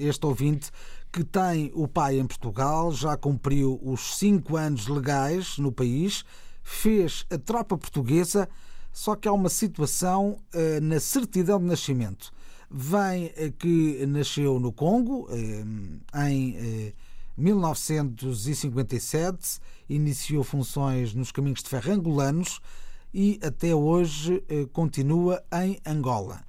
este 0.00 0.26
ouvinte 0.26 0.72
que 1.12 1.22
tem 1.22 1.70
o 1.72 1.86
pai 1.86 2.18
em 2.18 2.26
Portugal, 2.26 2.90
já 2.90 3.16
cumpriu 3.16 3.78
os 3.80 4.18
cinco 4.18 4.56
anos 4.56 4.88
legais 4.88 5.56
no 5.56 5.70
país, 5.70 6.24
fez 6.64 7.26
a 7.30 7.38
tropa 7.38 7.78
portuguesa, 7.78 8.48
só 8.92 9.14
que 9.14 9.28
há 9.28 9.32
uma 9.32 9.48
situação 9.48 10.40
na 10.82 10.98
certidão 10.98 11.60
de 11.60 11.66
nascimento 11.66 12.34
vem 12.70 13.32
eh, 13.36 13.52
que 13.56 14.04
nasceu 14.06 14.58
no 14.58 14.72
Congo 14.72 15.28
eh, 15.30 15.64
em 16.28 16.92
1957, 17.36 19.36
eh, 19.36 19.94
iniciou 19.94 20.42
funções 20.42 21.14
nos 21.14 21.30
caminhos 21.30 21.62
de 21.62 21.68
ferro 21.68 21.92
angolanos 21.92 22.60
e 23.14 23.38
até 23.42 23.74
hoje 23.74 24.42
continua 24.72 25.42
em 25.52 25.78
Angola. 25.86 26.42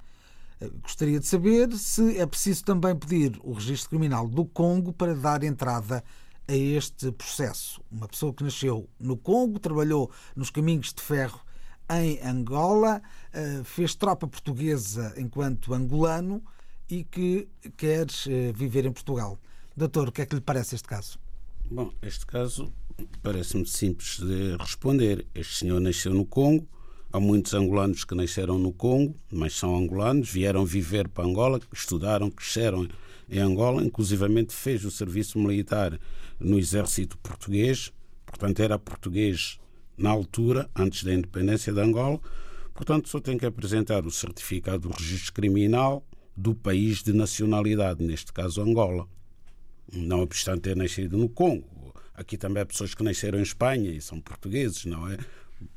Gostaria 0.82 1.20
de 1.20 1.26
saber 1.26 1.72
se 1.72 2.18
é 2.18 2.26
preciso 2.26 2.64
também 2.64 2.94
pedir 2.94 3.40
o 3.42 3.52
registro 3.52 3.90
criminal 3.90 4.28
do 4.28 4.44
Congo 4.44 4.92
para 4.92 5.14
dar 5.14 5.44
entrada 5.44 6.04
a 6.46 6.54
este 6.54 7.10
processo. 7.12 7.80
Uma 7.90 8.08
pessoa 8.08 8.34
que 8.34 8.44
nasceu 8.44 8.86
no 8.98 9.16
Congo, 9.16 9.58
trabalhou 9.58 10.10
nos 10.34 10.50
caminhos 10.50 10.92
de 10.92 11.00
ferro 11.00 11.40
em 11.90 12.20
Angola, 12.22 13.00
fez 13.64 13.94
tropa 13.94 14.26
portuguesa 14.26 15.14
enquanto 15.16 15.74
angolano 15.74 16.42
e 16.88 17.04
que 17.04 17.48
quer 17.76 18.06
eh, 18.26 18.52
viver 18.52 18.86
em 18.86 18.92
Portugal. 18.92 19.38
Doutor, 19.76 20.08
o 20.08 20.12
que 20.12 20.22
é 20.22 20.26
que 20.26 20.34
lhe 20.34 20.40
parece 20.40 20.74
este 20.74 20.88
caso? 20.88 21.18
Bom, 21.70 21.92
este 22.02 22.26
caso 22.26 22.72
parece-me 23.22 23.66
simples 23.66 24.18
de 24.18 24.56
responder. 24.58 25.26
Este 25.34 25.56
senhor 25.56 25.80
nasceu 25.80 26.14
no 26.14 26.24
Congo, 26.24 26.66
Há 27.10 27.18
muitos 27.18 27.54
angolanos 27.54 28.04
que 28.04 28.14
nasceram 28.14 28.58
no 28.58 28.70
Congo, 28.70 29.14
mas 29.32 29.54
são 29.54 29.74
angolanos, 29.74 30.28
vieram 30.28 30.66
viver 30.66 31.08
para 31.08 31.24
Angola, 31.24 31.58
estudaram, 31.72 32.30
cresceram 32.30 32.86
em 33.30 33.38
Angola, 33.38 33.82
inclusivamente 33.82 34.52
fez 34.52 34.84
o 34.84 34.90
serviço 34.90 35.38
militar 35.38 35.98
no 36.38 36.58
exército 36.58 37.16
português, 37.16 37.90
portanto 38.26 38.60
era 38.60 38.78
português 38.78 39.58
na 39.96 40.10
altura, 40.10 40.68
antes 40.76 41.02
da 41.02 41.14
independência 41.14 41.72
de 41.72 41.80
Angola, 41.80 42.20
portanto 42.78 43.08
só 43.08 43.18
tem 43.18 43.36
que 43.36 43.44
apresentar 43.44 44.06
o 44.06 44.10
certificado 44.10 44.88
do 44.88 44.94
registro 44.94 45.32
criminal 45.32 46.06
do 46.36 46.54
país 46.54 47.02
de 47.02 47.12
nacionalidade, 47.12 48.04
neste 48.04 48.32
caso 48.32 48.62
Angola. 48.62 49.08
Não 49.92 50.20
obstante 50.20 50.60
ter 50.60 50.76
nascido 50.76 51.18
no 51.18 51.28
Congo. 51.28 51.92
Aqui 52.14 52.38
também 52.38 52.62
há 52.62 52.66
pessoas 52.66 52.94
que 52.94 53.02
nasceram 53.02 53.40
em 53.40 53.42
Espanha 53.42 53.90
e 53.90 54.00
são 54.00 54.20
portugueses, 54.20 54.84
não 54.84 55.10
é? 55.10 55.18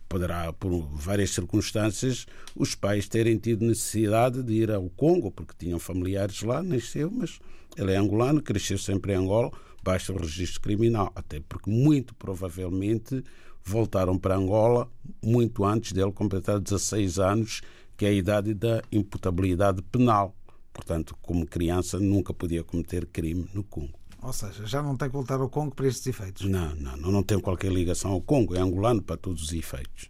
poderá, 0.07 0.53
por 0.53 0.69
várias 0.93 1.31
circunstâncias, 1.31 2.27
os 2.55 2.75
pais 2.75 3.07
terem 3.07 3.37
tido 3.37 3.65
necessidade 3.65 4.43
de 4.43 4.53
ir 4.53 4.69
ao 4.69 4.87
Congo, 4.91 5.31
porque 5.31 5.55
tinham 5.57 5.79
familiares 5.79 6.43
lá, 6.43 6.61
nasceu, 6.61 7.09
mas 7.09 7.39
ele 7.75 7.93
é 7.93 7.97
angolano, 7.97 8.43
cresceu 8.43 8.77
sempre 8.77 9.13
em 9.13 9.15
Angola, 9.15 9.49
basta 9.81 10.13
o 10.13 10.17
registro 10.17 10.61
criminal, 10.61 11.11
até 11.15 11.39
porque 11.39 11.71
muito 11.71 12.13
provavelmente 12.13 13.23
voltaram 13.63 14.17
para 14.17 14.35
Angola 14.35 14.89
muito 15.23 15.63
antes 15.63 15.91
dele 15.91 16.11
completar 16.11 16.59
16 16.59 17.19
anos, 17.19 17.61
que 17.95 18.05
é 18.05 18.09
a 18.09 18.13
idade 18.13 18.53
da 18.53 18.81
imputabilidade 18.91 19.81
penal. 19.83 20.35
Portanto, 20.73 21.15
como 21.21 21.45
criança, 21.45 21.99
nunca 21.99 22.33
podia 22.33 22.63
cometer 22.63 23.05
crime 23.05 23.47
no 23.53 23.63
Congo. 23.63 23.99
Ou 24.21 24.31
seja, 24.31 24.65
já 24.65 24.81
não 24.81 24.95
tem 24.95 25.09
que 25.09 25.13
voltar 25.13 25.39
ao 25.39 25.49
Congo 25.49 25.75
para 25.75 25.87
estes 25.87 26.07
efeitos. 26.07 26.47
Não, 26.47 26.75
não, 26.75 27.11
não, 27.11 27.23
tem 27.23 27.39
qualquer 27.39 27.71
ligação 27.71 28.11
ao 28.11 28.21
Congo, 28.21 28.55
é 28.55 28.59
angolano 28.59 29.01
para 29.01 29.17
todos 29.17 29.43
os 29.43 29.51
efeitos. 29.51 30.09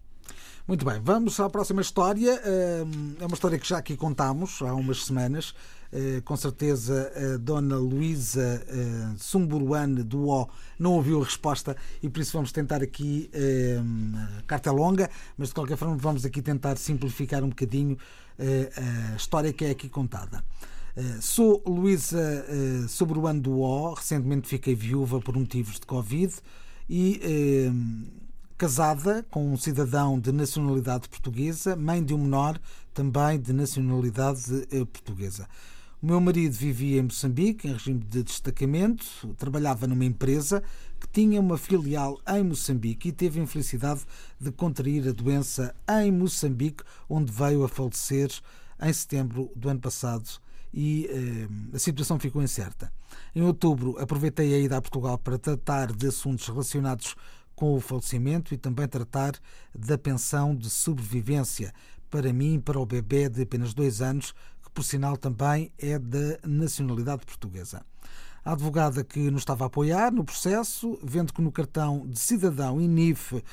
Muito 0.67 0.85
bem, 0.85 0.99
vamos 1.01 1.39
à 1.39 1.49
próxima 1.49 1.81
história. 1.81 2.31
É 3.19 3.25
uma 3.25 3.33
história 3.33 3.57
que 3.57 3.67
já 3.67 3.77
aqui 3.77 3.95
contámos 3.95 4.61
há 4.61 4.73
umas 4.75 5.05
semanas. 5.05 5.55
Eh, 5.93 6.21
com 6.23 6.37
certeza 6.37 7.11
a 7.15 7.37
Dona 7.37 7.75
Luísa 7.75 8.63
eh, 8.65 9.13
Sumburuane 9.17 10.03
do 10.03 10.29
O 10.29 10.47
não 10.79 10.93
ouviu 10.93 11.21
a 11.21 11.25
resposta 11.25 11.75
e 12.01 12.09
por 12.09 12.21
isso 12.21 12.31
vamos 12.31 12.53
tentar 12.53 12.81
aqui 12.81 13.29
eh, 13.33 13.77
carta 14.47 14.71
longa, 14.71 15.09
mas 15.37 15.49
de 15.49 15.53
qualquer 15.53 15.75
forma 15.75 15.97
vamos 15.97 16.25
aqui 16.25 16.41
tentar 16.41 16.77
simplificar 16.77 17.43
um 17.43 17.49
bocadinho 17.49 17.97
a 19.13 19.15
história 19.15 19.53
que 19.53 19.65
é 19.65 19.69
aqui 19.69 19.87
contada. 19.87 20.43
Sou 21.21 21.61
Luísa 21.63 22.43
Sobruano 22.89 23.39
do 23.39 23.59
O, 23.59 23.93
recentemente 23.93 24.47
fiquei 24.47 24.73
viúva 24.73 25.21
por 25.21 25.37
motivos 25.37 25.79
de 25.79 25.85
Covid 25.85 26.33
e 26.89 27.21
casada 28.57 29.23
com 29.29 29.53
um 29.53 29.57
cidadão 29.57 30.19
de 30.19 30.31
nacionalidade 30.31 31.07
portuguesa, 31.07 31.75
mãe 31.75 32.03
de 32.03 32.15
um 32.15 32.23
menor 32.23 32.59
também 32.95 33.39
de 33.39 33.53
nacionalidade 33.53 34.65
portuguesa. 34.91 35.47
O 36.01 36.07
meu 36.07 36.19
marido 36.19 36.53
vivia 36.53 36.99
em 36.99 37.03
Moçambique, 37.03 37.67
em 37.67 37.73
regime 37.73 37.99
de 37.99 38.23
destacamento, 38.23 39.05
trabalhava 39.37 39.85
numa 39.85 40.03
empresa 40.03 40.63
que 40.99 41.07
tinha 41.07 41.39
uma 41.39 41.59
filial 41.59 42.19
em 42.27 42.43
Moçambique 42.43 43.09
e 43.09 43.11
teve 43.11 43.39
a 43.39 43.43
infelicidade 43.43 44.01
de 44.39 44.51
contrair 44.51 45.07
a 45.07 45.11
doença 45.11 45.75
em 46.01 46.11
Moçambique, 46.11 46.83
onde 47.07 47.31
veio 47.31 47.63
a 47.63 47.69
falecer 47.69 48.31
em 48.81 48.91
setembro 48.91 49.51
do 49.55 49.69
ano 49.69 49.79
passado 49.79 50.27
e 50.73 51.05
eh, 51.07 51.75
a 51.75 51.77
situação 51.77 52.19
ficou 52.19 52.41
incerta. 52.41 52.91
Em 53.35 53.43
outubro, 53.43 53.95
aproveitei 53.99 54.55
a 54.55 54.57
ida 54.57 54.77
a 54.77 54.81
Portugal 54.81 55.19
para 55.19 55.37
tratar 55.37 55.91
de 55.91 56.07
assuntos 56.07 56.47
relacionados 56.47 57.15
com 57.55 57.75
o 57.75 57.79
falecimento 57.79 58.55
e 58.55 58.57
também 58.57 58.87
tratar 58.87 59.33
da 59.71 59.99
pensão 59.99 60.55
de 60.55 60.67
sobrevivência 60.67 61.71
para 62.09 62.33
mim 62.33 62.55
e 62.55 62.59
para 62.59 62.79
o 62.79 62.85
bebê 62.87 63.29
de 63.29 63.43
apenas 63.43 63.71
dois 63.71 64.01
anos 64.01 64.33
por 64.73 64.83
sinal 64.83 65.17
também 65.17 65.71
é 65.77 65.97
da 65.99 66.39
nacionalidade 66.45 67.25
portuguesa. 67.25 67.85
A 68.43 68.53
advogada 68.53 69.03
que 69.03 69.29
nos 69.29 69.41
estava 69.41 69.65
a 69.65 69.67
apoiar 69.67 70.11
no 70.11 70.23
processo, 70.23 70.97
vendo 71.03 71.33
que 71.33 71.41
no 71.41 71.51
cartão 71.51 72.07
de 72.07 72.19
cidadão 72.19 72.81
e 72.81 72.87
NIF 72.87 73.43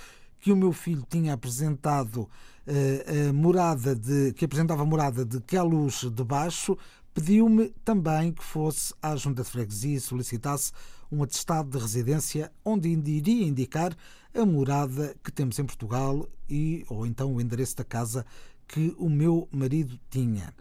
que 0.40 0.52
o 0.52 0.56
meu 0.56 0.72
filho 0.72 1.04
tinha 1.08 1.34
apresentado 1.34 2.22
uh, 2.22 3.28
a 3.28 3.32
morada 3.32 3.94
de 3.94 4.32
que 4.34 4.44
apresentava 4.44 4.82
a 4.82 4.86
morada 4.86 5.24
de 5.24 5.40
Queluz 5.40 6.04
de 6.10 6.24
Baixo, 6.24 6.78
pediu-me 7.12 7.70
também 7.84 8.32
que 8.32 8.42
fosse 8.42 8.94
à 9.02 9.16
junta 9.16 9.42
de 9.42 9.50
freguesia 9.50 9.96
e 9.96 10.00
solicitasse 10.00 10.72
um 11.10 11.22
atestado 11.22 11.70
de 11.70 11.78
residência 11.78 12.52
onde 12.64 12.88
iria 12.88 13.46
indicar 13.46 13.96
a 14.34 14.46
morada 14.46 15.16
que 15.24 15.32
temos 15.32 15.58
em 15.58 15.64
Portugal 15.64 16.28
e 16.48 16.84
ou 16.88 17.06
então 17.06 17.34
o 17.34 17.40
endereço 17.40 17.76
da 17.76 17.84
casa 17.84 18.24
que 18.66 18.94
o 18.98 19.08
meu 19.08 19.48
marido 19.50 19.98
tinha. 20.10 20.54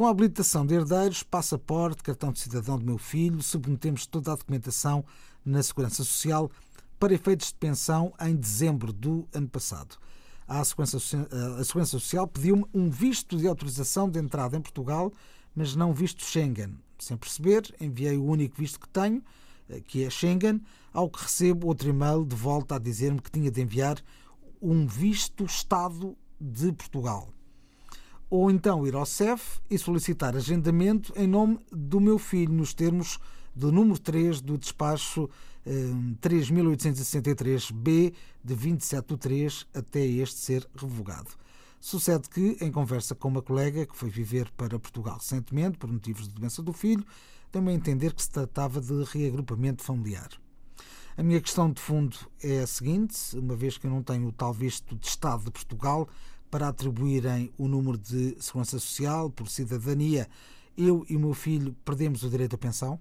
Com 0.00 0.06
a 0.06 0.10
habilitação 0.12 0.64
de 0.64 0.74
herdeiros, 0.74 1.22
passaporte, 1.22 2.02
cartão 2.02 2.32
de 2.32 2.40
cidadão 2.40 2.78
do 2.78 2.86
meu 2.86 2.96
filho, 2.96 3.42
submetemos 3.42 4.06
toda 4.06 4.32
a 4.32 4.34
documentação 4.34 5.04
na 5.44 5.62
Segurança 5.62 6.02
Social 6.02 6.50
para 6.98 7.12
efeitos 7.12 7.48
de 7.48 7.56
pensão 7.56 8.10
em 8.18 8.34
dezembro 8.34 8.94
do 8.94 9.28
ano 9.30 9.46
passado. 9.46 9.98
A 10.48 10.64
Segurança, 10.64 10.96
a 10.96 11.64
Segurança 11.64 11.98
Social 11.98 12.26
pediu-me 12.26 12.64
um 12.72 12.88
visto 12.88 13.36
de 13.36 13.46
autorização 13.46 14.08
de 14.08 14.18
entrada 14.18 14.56
em 14.56 14.62
Portugal, 14.62 15.12
mas 15.54 15.76
não 15.76 15.92
visto 15.92 16.24
Schengen. 16.24 16.78
Sem 16.98 17.18
perceber, 17.18 17.70
enviei 17.78 18.16
o 18.16 18.24
único 18.24 18.56
visto 18.56 18.80
que 18.80 18.88
tenho, 18.88 19.22
eh, 19.68 19.82
que 19.82 20.02
é 20.02 20.08
Schengen, 20.08 20.62
ao 20.94 21.10
que 21.10 21.24
recebo 21.24 21.66
outro 21.66 21.90
e-mail 21.90 22.24
de 22.24 22.34
volta 22.34 22.76
a 22.76 22.78
dizer-me 22.78 23.20
que 23.20 23.30
tinha 23.30 23.50
de 23.50 23.60
enviar 23.60 23.98
um 24.62 24.86
visto 24.86 25.44
Estado 25.44 26.16
de 26.40 26.72
Portugal 26.72 27.28
ou 28.30 28.50
então 28.50 28.86
ir 28.86 28.94
ao 28.94 29.04
CEF 29.04 29.60
e 29.68 29.76
solicitar 29.76 30.36
agendamento 30.36 31.12
em 31.16 31.26
nome 31.26 31.58
do 31.70 32.00
meu 32.00 32.18
filho, 32.18 32.52
nos 32.52 32.72
termos 32.72 33.18
do 33.54 33.72
número 33.72 33.98
3 33.98 34.40
do 34.40 34.56
despacho 34.56 35.28
eh, 35.66 35.90
3863B 36.22 38.14
de 38.42 38.54
27 38.54 39.08
de 39.08 39.16
3 39.16 39.66
até 39.74 40.06
este 40.06 40.38
ser 40.38 40.66
revogado. 40.76 41.30
Sucede 41.80 42.28
que, 42.28 42.56
em 42.60 42.70
conversa 42.70 43.14
com 43.14 43.28
uma 43.28 43.42
colega 43.42 43.84
que 43.86 43.96
foi 43.96 44.08
viver 44.08 44.50
para 44.52 44.78
Portugal 44.78 45.16
recentemente 45.16 45.78
por 45.78 45.90
motivos 45.90 46.28
de 46.28 46.34
doença 46.34 46.62
do 46.62 46.72
filho, 46.72 47.04
deu-me 47.50 47.72
a 47.72 47.74
entender 47.74 48.12
que 48.14 48.22
se 48.22 48.30
tratava 48.30 48.80
de 48.80 49.02
reagrupamento 49.04 49.82
familiar. 49.82 50.28
A 51.16 51.22
minha 51.22 51.40
questão 51.40 51.70
de 51.70 51.80
fundo 51.80 52.16
é 52.42 52.60
a 52.60 52.66
seguinte: 52.66 53.36
uma 53.36 53.56
vez 53.56 53.76
que 53.76 53.86
eu 53.86 53.90
não 53.90 54.02
tenho 54.02 54.28
o 54.28 54.32
tal 54.32 54.52
visto 54.52 54.94
de 54.94 55.06
Estado 55.06 55.44
de 55.44 55.50
Portugal, 55.50 56.08
para 56.50 56.68
atribuírem 56.68 57.52
o 57.56 57.68
número 57.68 57.96
de 57.96 58.36
segurança 58.40 58.78
social 58.78 59.30
por 59.30 59.48
cidadania, 59.48 60.28
eu 60.76 61.04
e 61.08 61.16
o 61.16 61.20
meu 61.20 61.34
filho 61.34 61.76
perdemos 61.84 62.22
o 62.22 62.28
direito 62.28 62.54
à 62.54 62.58
pensão? 62.58 62.98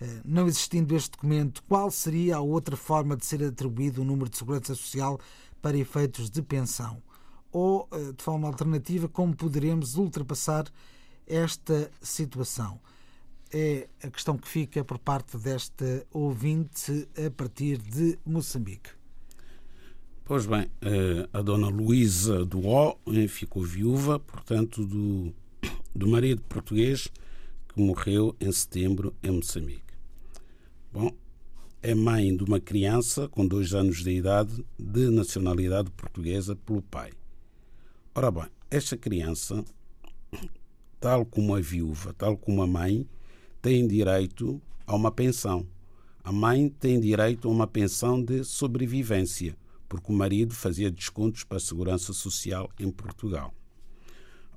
Eh, 0.00 0.20
não 0.24 0.46
existindo 0.46 0.96
este 0.96 1.10
documento, 1.10 1.62
qual 1.68 1.90
seria 1.90 2.36
a 2.36 2.40
outra 2.40 2.76
forma 2.76 3.16
de 3.16 3.26
ser 3.26 3.44
atribuído 3.44 4.00
o 4.00 4.04
número 4.04 4.30
de 4.30 4.38
segurança 4.38 4.74
social 4.74 5.20
para 5.60 5.76
efeitos 5.76 6.30
de 6.30 6.40
pensão? 6.40 7.02
Ou, 7.52 7.86
eh, 7.92 8.12
de 8.12 8.22
forma 8.22 8.48
alternativa, 8.48 9.08
como 9.08 9.36
poderemos 9.36 9.96
ultrapassar 9.96 10.64
esta 11.26 11.90
situação? 12.00 12.80
É 13.52 13.88
a 14.02 14.08
questão 14.08 14.38
que 14.38 14.48
fica 14.48 14.84
por 14.84 14.98
parte 14.98 15.36
desta 15.36 16.06
ouvinte 16.12 17.08
a 17.26 17.30
partir 17.30 17.78
de 17.78 18.18
Moçambique. 18.24 18.99
Pois 20.30 20.46
bem, 20.46 20.70
eh, 20.80 21.28
a 21.32 21.42
dona 21.42 21.66
Luísa 21.66 22.44
do 22.44 22.64
O 22.64 22.96
ficou 23.26 23.64
viúva, 23.64 24.20
portanto, 24.20 24.86
do, 24.86 25.34
do 25.92 26.06
marido 26.06 26.40
português 26.42 27.08
que 27.66 27.80
morreu 27.80 28.36
em 28.40 28.52
setembro 28.52 29.12
em 29.24 29.32
Moçambique. 29.32 29.92
Bom, 30.92 31.10
é 31.82 31.96
mãe 31.96 32.36
de 32.36 32.44
uma 32.44 32.60
criança 32.60 33.26
com 33.26 33.44
dois 33.44 33.74
anos 33.74 34.04
de 34.04 34.10
idade 34.12 34.64
de 34.78 35.10
nacionalidade 35.10 35.90
portuguesa 35.90 36.54
pelo 36.54 36.80
pai. 36.80 37.10
Ora 38.14 38.30
bem, 38.30 38.46
esta 38.70 38.96
criança, 38.96 39.64
tal 41.00 41.26
como 41.26 41.56
a 41.56 41.60
viúva, 41.60 42.14
tal 42.16 42.36
como 42.36 42.62
a 42.62 42.68
mãe, 42.68 43.04
tem 43.60 43.84
direito 43.84 44.62
a 44.86 44.94
uma 44.94 45.10
pensão. 45.10 45.66
A 46.22 46.30
mãe 46.30 46.68
tem 46.68 47.00
direito 47.00 47.48
a 47.48 47.50
uma 47.50 47.66
pensão 47.66 48.22
de 48.22 48.44
sobrevivência 48.44 49.58
porque 49.90 50.12
o 50.12 50.14
marido 50.14 50.54
fazia 50.54 50.88
descontos 50.88 51.42
para 51.42 51.56
a 51.56 51.60
segurança 51.60 52.12
social 52.12 52.70
em 52.78 52.92
Portugal. 52.92 53.52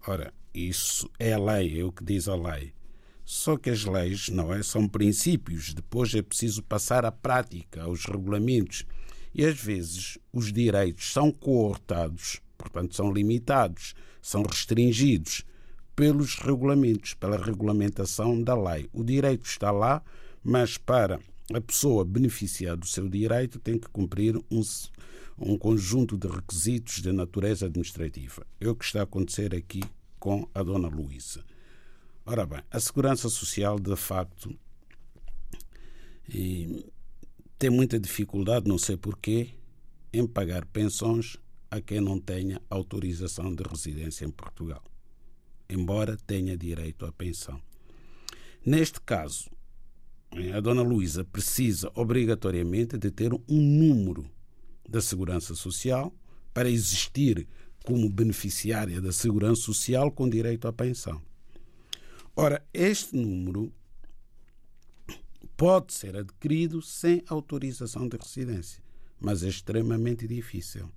Ora, 0.07 0.31
isso 0.53 1.09
é 1.17 1.33
a 1.33 1.39
lei, 1.39 1.79
é 1.79 1.83
o 1.83 1.91
que 1.91 2.03
diz 2.03 2.27
a 2.27 2.35
lei. 2.35 2.71
Só 3.25 3.57
que 3.57 3.71
as 3.71 3.83
leis, 3.83 4.29
não 4.29 4.53
é? 4.53 4.61
São 4.61 4.87
princípios, 4.87 5.73
depois 5.73 6.13
é 6.13 6.21
preciso 6.21 6.61
passar 6.61 7.03
à 7.03 7.11
prática, 7.11 7.81
aos 7.81 8.05
regulamentos. 8.05 8.85
E 9.33 9.43
às 9.43 9.59
vezes 9.59 10.19
os 10.31 10.53
direitos 10.53 11.11
são 11.11 11.31
coortados, 11.31 12.39
portanto, 12.55 12.95
são 12.95 13.11
limitados, 13.11 13.95
são 14.21 14.43
restringidos 14.43 15.43
pelos 15.95 16.35
regulamentos, 16.35 17.15
pela 17.15 17.43
regulamentação 17.43 18.39
da 18.39 18.53
lei. 18.53 18.87
O 18.93 19.03
direito 19.03 19.47
está 19.47 19.71
lá, 19.71 20.03
mas 20.43 20.77
para 20.77 21.19
a 21.51 21.59
pessoa 21.59 22.05
beneficiar 22.05 22.77
do 22.77 22.85
seu 22.85 23.09
direito 23.09 23.59
tem 23.59 23.79
que 23.79 23.89
cumprir 23.89 24.37
um, 24.51 24.61
um 25.37 25.57
conjunto 25.57 26.17
de 26.17 26.27
requisitos 26.27 27.01
de 27.01 27.11
natureza 27.11 27.65
administrativa. 27.65 28.45
É 28.59 28.67
o 28.67 28.75
que 28.75 28.85
está 28.85 29.01
a 29.01 29.03
acontecer 29.03 29.53
aqui 29.53 29.81
com 30.19 30.47
a 30.53 30.63
dona 30.63 30.87
Luísa. 30.87 31.43
Ora 32.25 32.45
bem, 32.45 32.61
a 32.71 32.79
Segurança 32.79 33.27
Social, 33.29 33.79
de 33.79 33.95
facto, 33.95 34.57
tem 37.59 37.69
muita 37.69 37.99
dificuldade, 37.99 38.67
não 38.67 38.77
sei 38.77 38.95
porquê, 38.95 39.49
em 40.11 40.25
pagar 40.25 40.65
pensões 40.65 41.37
a 41.69 41.81
quem 41.81 41.99
não 41.99 42.19
tenha 42.19 42.61
autorização 42.69 43.53
de 43.53 43.63
residência 43.63 44.25
em 44.25 44.31
Portugal, 44.31 44.83
embora 45.67 46.15
tenha 46.15 46.55
direito 46.55 47.05
à 47.05 47.11
pensão. 47.11 47.59
Neste 48.65 49.01
caso, 49.01 49.49
a 50.55 50.59
dona 50.61 50.81
Luísa 50.81 51.25
precisa 51.25 51.91
obrigatoriamente 51.95 52.97
de 52.97 53.11
ter 53.11 53.33
um 53.33 53.41
número 53.49 54.29
da 54.87 55.01
Segurança 55.01 55.55
Social 55.55 56.13
para 56.53 56.69
existir 56.69 57.47
como 57.83 58.09
beneficiária 58.09 59.01
da 59.01 59.11
Segurança 59.11 59.61
Social 59.61 60.11
com 60.11 60.29
direito 60.29 60.67
à 60.67 60.73
pensão. 60.73 61.21
Ora, 62.35 62.65
este 62.73 63.15
número 63.15 63.71
pode 65.55 65.93
ser 65.93 66.15
adquirido 66.17 66.81
sem 66.81 67.23
autorização 67.27 68.07
de 68.07 68.17
residência, 68.17 68.83
mas 69.19 69.43
é 69.43 69.49
extremamente 69.49 70.27
difícil. 70.27 70.89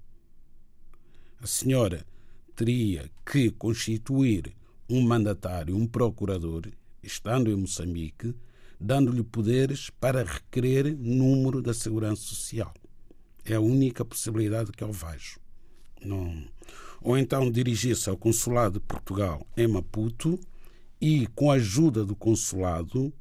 A 1.41 1.47
senhora 1.47 2.07
teria 2.55 3.11
que 3.31 3.51
constituir 3.51 4.57
um 4.89 5.03
mandatário, 5.03 5.77
um 5.77 5.87
procurador, 5.87 6.63
estando 7.03 7.51
em 7.51 7.57
Moçambique, 7.57 8.35
dando-lhe 8.81 9.23
poderes 9.23 9.91
para 9.91 10.25
requerer 10.25 10.97
número 10.97 11.61
da 11.61 11.75
segurança 11.75 12.23
social. 12.23 12.73
É 13.47 13.55
a 13.55 13.61
única 13.61 14.05
possibilidade 14.05 14.73
que 14.73 14.83
eu 14.83 14.93
vejo. 14.93 15.39
Não. 16.05 16.45
Ou 17.01 17.17
então 17.17 17.51
dirigir-se 17.51 18.11
ao 18.11 18.17
consulado 18.17 18.81
de 18.81 18.87
Portugal 18.87 19.47
em 19.57 19.67
Maputo 19.69 20.39
e, 21.01 21.27
com 21.29 21.51
a 21.51 21.55
ajuda 21.55 22.05
do 22.05 22.17
consulado, 22.17 23.13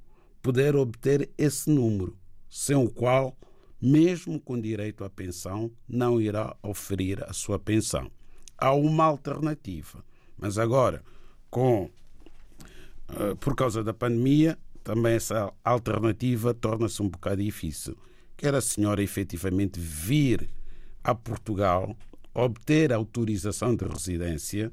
poder 0.42 0.76
obter 0.76 1.30
esse 1.38 1.70
número, 1.70 2.18
sem 2.50 2.76
o 2.76 2.90
qual, 2.90 3.38
mesmo 3.82 4.40
com 4.40 4.60
direito 4.60 5.04
à 5.04 5.10
pensão, 5.10 5.72
não 5.88 6.20
irá 6.20 6.56
oferir 6.64 7.24
a 7.24 7.34
sua 7.34 7.60
pensão. 7.60 8.10
Há 8.58 8.74
uma 8.74 9.04
alternativa, 9.04 10.04
mas 10.38 10.58
agora, 10.58 11.04
com 11.50 11.90
eh, 13.10 13.36
por 13.40 13.56
causa 13.56 13.84
da 13.84 13.94
pandemia, 13.94 14.58
também 14.84 15.14
essa 15.14 15.54
alternativa 15.64 16.54
torna-se 16.54 17.02
um 17.02 17.10
bocado 17.10 17.42
difícil. 17.42 17.98
Quer 18.38 18.54
a 18.56 18.62
senhora 18.62 19.02
efetivamente 19.02 19.80
vir 19.80 20.50
a 21.04 21.14
Portugal, 21.16 21.96
obter 22.34 22.92
autorização 22.92 23.76
de 23.76 23.86
residência, 23.86 24.72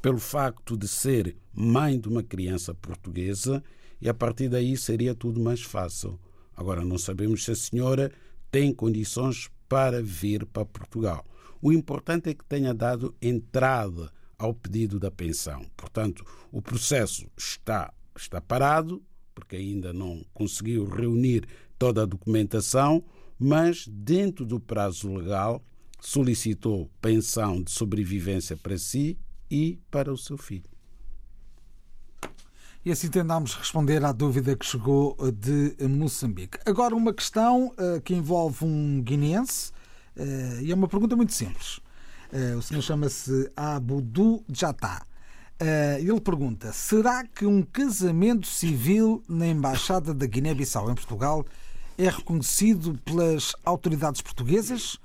pelo 0.00 0.18
facto 0.18 0.76
de 0.76 0.88
ser 0.88 1.36
mãe 1.52 1.98
de 1.98 2.08
uma 2.08 2.22
criança 2.22 2.74
portuguesa, 2.74 3.62
e 4.00 4.08
a 4.08 4.14
partir 4.14 4.48
daí 4.48 4.76
seria 4.76 5.14
tudo 5.14 5.40
mais 5.40 5.62
fácil. 5.62 6.18
Agora, 6.56 6.84
não 6.84 6.98
sabemos 6.98 7.44
se 7.44 7.50
a 7.50 7.56
senhora 7.56 8.12
tem 8.50 8.72
condições 8.72 9.50
para 9.68 10.02
vir 10.02 10.46
para 10.46 10.64
Portugal. 10.64 11.26
O 11.60 11.72
importante 11.72 12.30
é 12.30 12.34
que 12.34 12.44
tenha 12.44 12.72
dado 12.72 13.14
entrada 13.20 14.10
ao 14.38 14.54
pedido 14.54 15.00
da 15.00 15.10
pensão. 15.10 15.66
Portanto, 15.76 16.24
o 16.52 16.62
processo 16.62 17.26
está 17.36 17.92
está 18.16 18.40
parado, 18.40 19.02
porque 19.34 19.56
ainda 19.56 19.92
não 19.92 20.24
conseguiu 20.34 20.84
reunir 20.84 21.46
toda 21.78 22.02
a 22.02 22.06
documentação, 22.06 23.04
mas 23.38 23.86
dentro 23.86 24.44
do 24.44 24.58
prazo 24.58 25.14
legal 25.14 25.62
solicitou 26.00 26.90
pensão 27.00 27.62
de 27.62 27.70
sobrevivência 27.70 28.56
para 28.56 28.76
si 28.76 29.18
e 29.50 29.80
para 29.90 30.12
o 30.12 30.16
seu 30.16 30.36
filho. 30.36 30.68
E 32.84 32.92
assim 32.92 33.08
tentámos 33.08 33.54
responder 33.54 34.04
à 34.04 34.12
dúvida 34.12 34.56
que 34.56 34.64
chegou 34.64 35.16
de 35.32 35.76
Moçambique. 35.86 36.58
Agora, 36.64 36.94
uma 36.94 37.12
questão 37.12 37.66
uh, 37.66 38.00
que 38.02 38.14
envolve 38.14 38.64
um 38.64 39.02
guineense, 39.02 39.72
uh, 40.16 40.62
e 40.62 40.70
é 40.70 40.74
uma 40.74 40.88
pergunta 40.88 41.14
muito 41.16 41.32
simples. 41.32 41.78
Uh, 42.32 42.56
o 42.56 42.62
senhor 42.62 42.82
chama-se 42.82 43.50
Abudu 43.56 44.44
Jatá. 44.52 45.04
Ele 45.98 46.20
pergunta: 46.20 46.72
será 46.72 47.26
que 47.26 47.44
um 47.44 47.62
casamento 47.62 48.46
civil 48.46 49.24
na 49.28 49.48
Embaixada 49.48 50.14
da 50.14 50.24
Guiné-Bissau 50.24 50.88
em 50.88 50.94
Portugal 50.94 51.44
é 51.98 52.08
reconhecido 52.08 52.96
pelas 53.04 53.52
autoridades 53.64 54.22
portuguesas? 54.22 54.96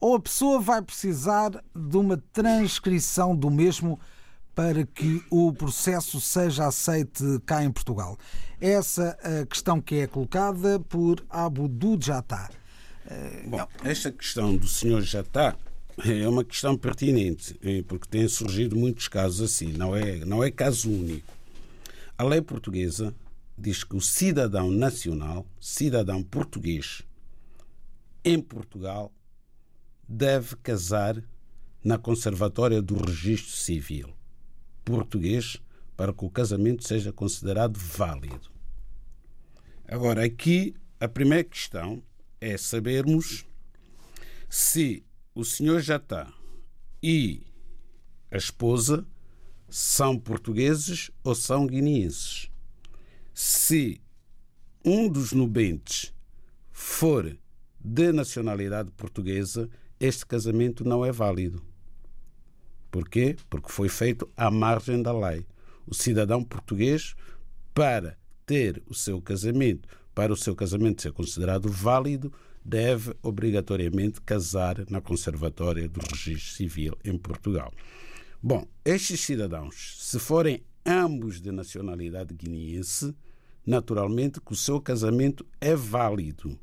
Ou 0.00 0.14
a 0.14 0.20
pessoa 0.20 0.60
vai 0.60 0.80
precisar 0.80 1.50
de 1.74 1.96
uma 1.96 2.16
transcrição 2.32 3.34
do 3.34 3.50
mesmo 3.50 3.98
para 4.54 4.86
que 4.86 5.24
o 5.28 5.52
processo 5.52 6.20
seja 6.20 6.66
aceite 6.66 7.24
cá 7.44 7.64
em 7.64 7.72
Portugal? 7.72 8.16
Essa 8.60 9.18
é 9.24 9.40
a 9.40 9.46
questão 9.46 9.80
que 9.80 9.96
é 9.96 10.06
colocada 10.06 10.78
por 10.78 11.24
Abu 11.28 11.68
Jatá. 12.00 12.48
Uh, 13.04 13.50
Bom, 13.50 13.68
esta 13.82 14.12
questão 14.12 14.56
do 14.56 14.68
senhor 14.68 15.02
Jatá 15.02 15.56
é 15.98 16.28
uma 16.28 16.44
questão 16.44 16.76
pertinente, 16.76 17.58
eh, 17.62 17.84
porque 17.86 18.08
têm 18.08 18.26
surgido 18.26 18.76
muitos 18.76 19.08
casos 19.08 19.52
assim, 19.52 19.72
não 19.72 19.94
é, 19.94 20.24
não 20.24 20.42
é 20.42 20.50
caso 20.50 20.90
único. 20.90 21.32
A 22.16 22.24
lei 22.24 22.40
portuguesa 22.40 23.14
diz 23.56 23.84
que 23.84 23.96
o 23.96 24.00
cidadão 24.00 24.70
nacional, 24.70 25.46
cidadão 25.60 26.22
português, 26.22 27.02
em 28.24 28.40
Portugal, 28.40 29.12
deve 30.08 30.56
casar 30.56 31.22
na 31.82 31.98
Conservatória 31.98 32.80
do 32.80 32.96
Registro 32.96 33.52
Civil 33.52 34.14
português 34.84 35.60
para 35.96 36.12
que 36.12 36.24
o 36.24 36.30
casamento 36.30 36.86
seja 36.86 37.12
considerado 37.12 37.78
válido. 37.78 38.50
Agora, 39.86 40.24
aqui 40.24 40.74
a 41.00 41.08
primeira 41.08 41.44
questão 41.44 42.02
é 42.40 42.56
sabermos 42.56 43.46
se 44.48 45.04
o 45.34 45.44
senhor 45.44 45.80
já 45.80 45.96
está 45.96 46.32
e 47.02 47.42
a 48.30 48.36
esposa 48.36 49.06
são 49.68 50.18
portugueses 50.18 51.10
ou 51.22 51.34
são 51.34 51.66
guineenses. 51.66 52.50
Se 53.34 54.00
um 54.84 55.08
dos 55.08 55.32
nubentes 55.32 56.14
for 56.70 57.36
de 57.80 58.12
nacionalidade 58.12 58.92
portuguesa, 58.92 59.68
este 59.98 60.24
casamento 60.24 60.84
não 60.84 61.04
é 61.04 61.10
válido. 61.10 61.60
Porquê? 62.92 63.34
Porque 63.50 63.72
foi 63.72 63.88
feito 63.88 64.30
à 64.36 64.52
margem 64.52 65.02
da 65.02 65.12
lei. 65.12 65.44
O 65.84 65.94
cidadão 65.96 66.44
português, 66.44 67.16
para 67.74 68.16
ter 68.46 68.80
o 68.86 68.94
seu 68.94 69.20
casamento, 69.20 69.88
para 70.14 70.32
o 70.32 70.36
seu 70.36 70.54
casamento 70.54 71.02
ser 71.02 71.12
considerado 71.12 71.68
válido, 71.68 72.32
deve 72.64 73.16
obrigatoriamente 73.20 74.20
casar 74.20 74.88
na 74.88 75.00
Conservatória 75.00 75.88
do 75.88 76.00
Registro 76.00 76.54
Civil 76.54 76.96
em 77.04 77.18
Portugal. 77.18 77.74
Bom, 78.40 78.64
estes 78.84 79.20
cidadãos, 79.22 79.96
se 79.98 80.20
forem 80.20 80.62
ambos 80.84 81.40
de 81.40 81.50
nacionalidade 81.50 82.34
guineense, 82.34 83.14
naturalmente 83.66 84.40
que 84.40 84.52
o 84.52 84.56
seu 84.56 84.80
casamento 84.80 85.46
é 85.60 85.74
válido. 85.74 86.58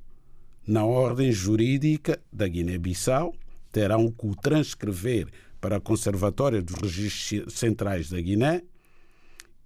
Na 0.65 0.85
ordem 0.85 1.31
jurídica 1.31 2.21
da 2.31 2.47
Guiné-Bissau, 2.47 3.33
terão 3.71 4.11
que 4.11 4.27
o 4.27 4.35
transcrever 4.35 5.27
para 5.59 5.77
a 5.77 5.81
Conservatória 5.81 6.61
dos 6.61 6.75
Registros 6.75 7.53
Centrais 7.53 8.09
da 8.09 8.19
Guiné 8.19 8.63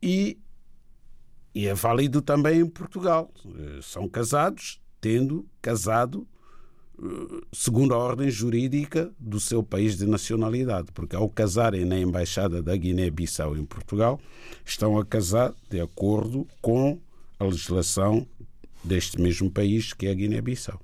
e, 0.02 0.38
e 1.54 1.68
é 1.68 1.74
válido 1.74 2.22
também 2.22 2.60
em 2.60 2.70
Portugal. 2.70 3.32
Eh, 3.58 3.80
são 3.82 4.08
casados, 4.08 4.82
tendo 5.02 5.48
casado 5.62 6.28
segundo 7.52 7.94
a 7.94 7.98
ordem 7.98 8.30
jurídica 8.30 9.12
do 9.20 9.40
seu 9.40 9.62
país 9.64 9.98
de 9.98 10.06
nacionalidade, 10.06 10.92
porque 10.94 11.16
ao 11.16 11.30
casarem 11.30 11.86
na 11.86 12.00
embaixada 12.00 12.62
da 12.62 12.76
Guiné-Bissau 12.76 13.58
em 13.58 13.66
Portugal, 13.66 14.20
estão 14.66 14.98
a 14.98 15.06
casar 15.06 15.54
de 15.70 15.80
acordo 15.80 16.48
com 16.62 17.00
a 17.40 17.44
legislação 17.44 18.26
deste 18.84 19.20
mesmo 19.20 19.50
país 19.50 19.94
que 19.94 20.08
é 20.08 20.12
a 20.12 20.14
Guiné-Bissau. 20.14 20.80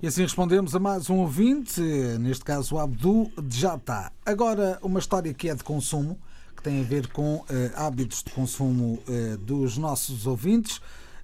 E 0.00 0.06
assim 0.06 0.22
respondemos 0.22 0.76
a 0.76 0.78
mais 0.78 1.10
um 1.10 1.16
ouvinte, 1.16 1.80
neste 2.20 2.44
caso 2.44 2.76
o 2.76 2.78
Abdu 2.78 3.30
Jata. 3.50 4.12
Agora, 4.24 4.78
uma 4.80 5.00
história 5.00 5.34
que 5.34 5.48
é 5.48 5.54
de 5.54 5.64
consumo, 5.64 6.16
que 6.56 6.62
tem 6.62 6.80
a 6.80 6.84
ver 6.84 7.08
com 7.08 7.36
uh, 7.36 7.46
hábitos 7.74 8.22
de 8.22 8.30
consumo 8.30 9.02
uh, 9.08 9.36
dos 9.38 9.76
nossos 9.76 10.24
ouvintes. 10.26 10.80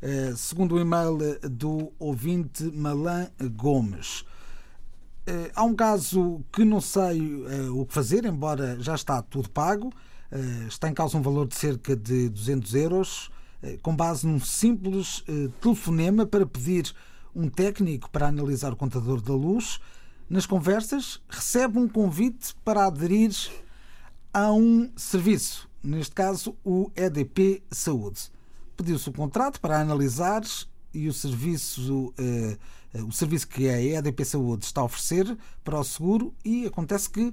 Eh, 0.07 0.35
segundo 0.37 0.75
o 0.75 0.79
e-mail 0.79 1.39
do 1.51 1.91
ouvinte 1.99 2.63
Malan 2.65 3.31
Gomes. 3.57 4.23
Eh, 5.27 5.51
há 5.55 5.65
um 5.65 5.75
caso 5.75 6.45
que 6.53 6.63
não 6.63 6.79
sei 6.79 7.43
eh, 7.49 7.71
o 7.71 7.87
que 7.87 7.95
fazer, 7.95 8.27
embora 8.27 8.77
já 8.79 8.95
está 8.95 9.23
tudo 9.23 9.49
pago. 9.49 9.91
Está 10.69 10.89
em 10.89 10.95
causa 10.95 11.17
um 11.17 11.23
valor 11.23 11.47
de 11.47 11.55
cerca 11.55 11.95
de 11.95 12.29
200 12.29 12.75
euros 12.75 13.31
eh, 13.65 13.79
com 13.83 13.97
base 13.97 14.27
num 14.27 14.39
simples 14.39 15.25
eh, 15.27 15.49
telefonema 15.59 16.27
para 16.27 16.45
pedir 16.45 16.93
um 17.35 17.49
técnico 17.49 18.11
para 18.11 18.29
analisar 18.29 18.73
o 18.75 18.77
contador 18.77 19.23
da 19.23 19.33
luz. 19.33 19.81
Nas 20.29 20.45
conversas, 20.45 21.23
recebe 21.29 21.79
um 21.79 21.89
convite 21.89 22.55
para 22.63 22.87
aderir 22.87 23.35
a 24.35 24.53
um 24.53 24.91
serviço, 24.97 25.69
neste 25.83 26.15
caso 26.15 26.55
o 26.63 26.91
EDP 26.95 27.63
Saúde. 27.71 28.31
Pediu-se 28.77 29.09
o 29.09 29.13
contrato 29.13 29.61
para 29.61 29.81
analisar 29.81 30.43
e 30.93 31.09
o 31.09 31.13
serviço, 31.13 32.13
eh, 32.19 32.57
o 33.03 33.13
serviço 33.13 33.49
que 33.49 33.69
a 33.69 33.81
EDP 33.81 34.25
Saúde 34.25 34.65
está 34.65 34.81
a 34.81 34.85
oferecer 34.85 35.37
para 35.63 35.79
o 35.79 35.85
seguro 35.85 36.35
e 36.45 36.67
acontece 36.67 37.11
que 37.11 37.33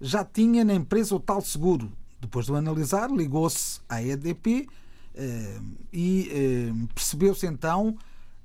já 0.00 0.24
tinha 0.24 0.64
na 0.64 0.74
empresa 0.74 1.14
o 1.14 1.20
tal 1.20 1.40
seguro. 1.40 1.90
Depois 2.20 2.46
de 2.46 2.52
o 2.52 2.56
analisar, 2.56 3.10
ligou-se 3.10 3.80
à 3.88 4.02
EDP 4.02 4.68
eh, 5.14 5.60
e 5.92 6.30
eh, 6.32 6.86
percebeu-se 6.94 7.46
então 7.46 7.96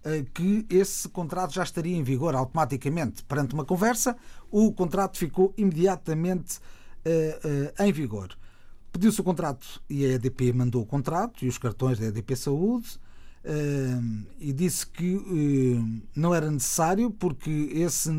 eh, 0.03 0.25
que 0.33 0.65
esse 0.69 1.07
contrato 1.09 1.53
já 1.53 1.63
estaria 1.63 1.95
em 1.95 2.03
vigor 2.03 2.35
automaticamente. 2.35 3.23
Perante 3.23 3.53
uma 3.53 3.65
conversa, 3.65 4.15
o 4.51 4.71
contrato 4.71 5.17
ficou 5.17 5.53
imediatamente 5.57 6.59
em 7.79 7.91
vigor. 7.91 8.29
Pediu-se 8.93 9.19
o 9.19 9.23
contrato 9.23 9.81
e 9.89 10.05
a 10.05 10.13
EDP 10.13 10.53
mandou 10.53 10.83
o 10.83 10.85
contrato 10.85 11.43
e 11.43 11.49
os 11.49 11.57
cartões 11.57 11.99
da 11.99 12.05
EDP 12.05 12.35
Saúde 12.35 12.97
e 14.39 14.53
disse 14.53 14.87
que 14.87 15.19
não 16.15 16.33
era 16.33 16.49
necessário 16.49 17.11
porque 17.11 17.69
esse 17.73 18.09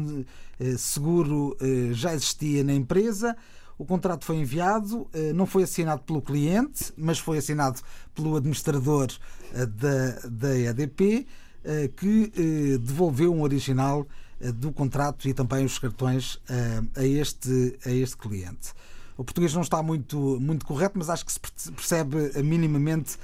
seguro 0.77 1.57
já 1.93 2.13
existia 2.13 2.63
na 2.63 2.75
empresa 2.75 3.35
o 3.77 3.85
contrato 3.85 4.25
foi 4.25 4.37
enviado, 4.37 5.09
eh, 5.13 5.33
não 5.33 5.47
foi 5.47 5.65
assinado 5.65 6.03
pelo 6.03 6.23
cliente, 6.23 6.93
mas 6.97 7.19
foi 7.19 7.39
assinado 7.39 7.81
pelo 8.15 8.37
administrador 8.37 9.09
eh, 9.53 9.67
da, 9.67 10.29
da 10.29 10.59
EDP, 10.59 11.27
eh, 11.65 11.89
que 11.89 12.31
devolveu 12.79 13.35
um 13.35 13.43
original 13.43 14.07
do 14.57 14.73
contrato 14.73 15.27
e 15.29 15.33
também 15.33 15.65
os 15.65 15.79
cartões 15.79 16.39
a 16.95 17.05
este, 17.05 17.79
a 17.87 17.91
este 17.91 18.17
cliente. 18.17 18.75
O 19.17 19.25
português 19.25 19.55
não 19.55 19.63
está 19.63 19.83
muito, 19.83 20.39
muito 20.41 20.67
correto, 20.67 20.99
mas 20.99 21.09
acho 21.09 21.25
que 21.25 21.33
se 21.33 21.41
percebe 21.73 22.43
minimamente 22.43 23.17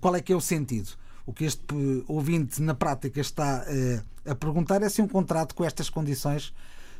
qual 0.00 0.16
é 0.16 0.20
que 0.20 0.32
é 0.32 0.36
o 0.36 0.40
sentido. 0.40 0.90
O 1.24 1.32
que 1.32 1.44
este 1.44 1.62
ouvinte 2.08 2.60
na 2.60 2.74
prática 2.74 3.20
está 3.20 3.64
a 4.26 4.34
perguntar 4.34 4.82
é 4.82 4.88
se 4.88 5.00
um 5.00 5.06
contrato 5.06 5.54
com 5.54 5.64
estas 5.64 5.88
condições 5.88 6.52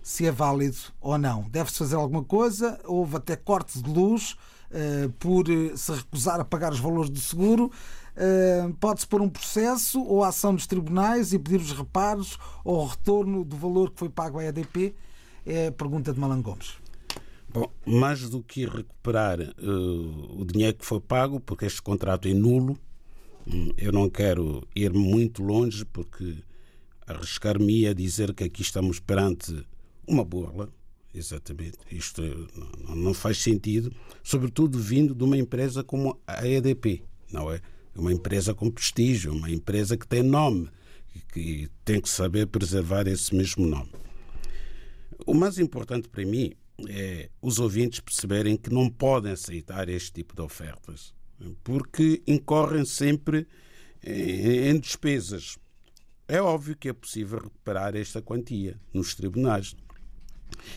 se 0.02 0.26
é 0.26 0.30
válido 0.30 0.78
ou 1.00 1.18
não. 1.18 1.42
Deve-se 1.50 1.78
fazer 1.78 1.96
alguma 1.96 2.24
coisa, 2.24 2.80
houve 2.84 3.16
até 3.16 3.36
cortes 3.36 3.82
de 3.82 3.90
luz 3.90 4.36
uh, 4.70 5.10
por 5.18 5.48
eh, 5.50 5.76
se 5.76 5.92
recusar 5.92 6.40
a 6.40 6.44
pagar 6.44 6.72
os 6.72 6.80
valores 6.80 7.10
do 7.10 7.20
seguro. 7.20 7.70
Uh, 8.16 8.72
Pode-se 8.74 9.06
pôr 9.06 9.20
um 9.20 9.28
processo 9.28 10.02
ou 10.02 10.24
ação 10.24 10.54
dos 10.54 10.66
tribunais 10.66 11.32
e 11.32 11.38
pedir 11.38 11.60
os 11.60 11.72
reparos 11.72 12.38
ou 12.64 12.82
o 12.82 12.86
retorno 12.86 13.44
do 13.44 13.56
valor 13.56 13.90
que 13.90 13.98
foi 13.98 14.08
pago 14.08 14.38
à 14.38 14.44
EDP? 14.44 14.94
É 15.46 15.68
a 15.68 15.72
pergunta 15.72 16.12
de 16.12 16.20
Malan 16.20 16.42
Gomes. 16.42 16.79
Bom, 17.52 17.68
mais 17.84 18.30
do 18.30 18.44
que 18.44 18.64
recuperar 18.64 19.40
uh, 19.40 20.40
o 20.40 20.44
dinheiro 20.44 20.76
que 20.76 20.86
foi 20.86 21.00
pago, 21.00 21.40
porque 21.40 21.64
este 21.64 21.82
contrato 21.82 22.28
é 22.28 22.32
nulo, 22.32 22.78
hum, 23.44 23.72
eu 23.76 23.90
não 23.90 24.08
quero 24.08 24.68
ir 24.72 24.92
muito 24.92 25.42
longe, 25.42 25.84
porque 25.84 26.36
arriscar-me 27.04 27.88
a 27.88 27.92
dizer 27.92 28.32
que 28.34 28.44
aqui 28.44 28.62
estamos 28.62 29.00
perante 29.00 29.66
uma 30.06 30.24
bola, 30.24 30.68
exatamente. 31.12 31.78
Isto 31.90 32.22
não 32.88 33.12
faz 33.12 33.38
sentido, 33.38 33.92
sobretudo 34.22 34.78
vindo 34.78 35.12
de 35.12 35.24
uma 35.24 35.36
empresa 35.36 35.82
como 35.82 36.20
a 36.24 36.46
EDP, 36.46 37.02
não 37.32 37.50
é? 37.50 37.60
Uma 37.96 38.12
empresa 38.12 38.54
com 38.54 38.70
prestígio, 38.70 39.32
uma 39.32 39.50
empresa 39.50 39.96
que 39.96 40.06
tem 40.06 40.22
nome 40.22 40.70
que 41.32 41.68
tem 41.84 42.00
que 42.00 42.08
saber 42.08 42.46
preservar 42.46 43.08
esse 43.08 43.34
mesmo 43.34 43.66
nome. 43.66 43.90
O 45.26 45.34
mais 45.34 45.58
importante 45.58 46.08
para 46.08 46.24
mim 46.24 46.52
é 46.88 47.28
os 47.40 47.58
ouvintes 47.58 48.00
perceberem 48.00 48.56
que 48.56 48.70
não 48.70 48.88
podem 48.88 49.32
aceitar 49.32 49.88
este 49.88 50.12
tipo 50.12 50.34
de 50.34 50.42
ofertas, 50.42 51.14
porque 51.62 52.22
incorrem 52.26 52.84
sempre 52.84 53.46
em 54.02 54.78
despesas. 54.78 55.58
É 56.26 56.40
óbvio 56.40 56.76
que 56.76 56.88
é 56.88 56.92
possível 56.92 57.40
recuperar 57.40 57.96
esta 57.96 58.22
quantia 58.22 58.78
nos 58.94 59.14
tribunais 59.14 59.74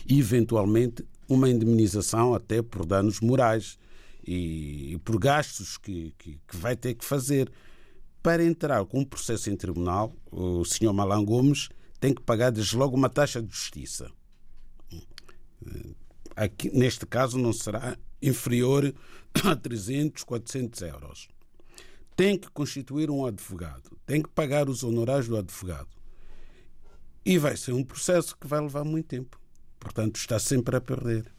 e, 0.08 0.18
eventualmente, 0.18 1.04
uma 1.28 1.48
indemnização 1.48 2.34
até 2.34 2.60
por 2.60 2.84
danos 2.84 3.20
morais 3.20 3.78
e, 4.26 4.98
por 5.04 5.18
gastos 5.18 5.78
que, 5.78 6.14
que, 6.18 6.40
que, 6.46 6.56
vai 6.56 6.76
ter 6.76 6.94
que 6.94 7.04
fazer. 7.04 7.50
Para 8.22 8.42
entrar 8.42 8.84
com 8.86 9.00
um 9.00 9.04
processo 9.04 9.50
em 9.50 9.56
tribunal, 9.56 10.14
o 10.30 10.64
Sr. 10.64 10.92
Malan 10.92 11.24
Gomes 11.24 11.68
tem 12.00 12.14
que 12.14 12.22
pagar 12.22 12.50
desde 12.50 12.76
logo 12.76 12.96
uma 12.96 13.10
taxa 13.10 13.42
de 13.42 13.52
justiça. 13.52 14.10
Aqui, 16.36 16.70
neste 16.70 17.06
caso, 17.06 17.38
não 17.38 17.52
será 17.52 17.96
inferior 18.20 18.92
a 19.44 19.54
300, 19.54 20.24
400 20.24 20.82
euros. 20.82 21.28
Tem 22.16 22.38
que 22.38 22.48
constituir 22.50 23.10
um 23.10 23.26
advogado, 23.26 23.90
tem 24.06 24.22
que 24.22 24.28
pagar 24.28 24.68
os 24.68 24.84
honorários 24.84 25.28
do 25.28 25.36
advogado. 25.36 25.88
E 27.24 27.38
vai 27.38 27.56
ser 27.56 27.72
um 27.72 27.82
processo 27.82 28.36
que 28.36 28.46
vai 28.46 28.60
levar 28.60 28.84
muito 28.84 29.06
tempo. 29.06 29.40
Portanto, 29.80 30.16
está 30.16 30.38
sempre 30.38 30.76
a 30.76 30.80
perder. 30.80 31.32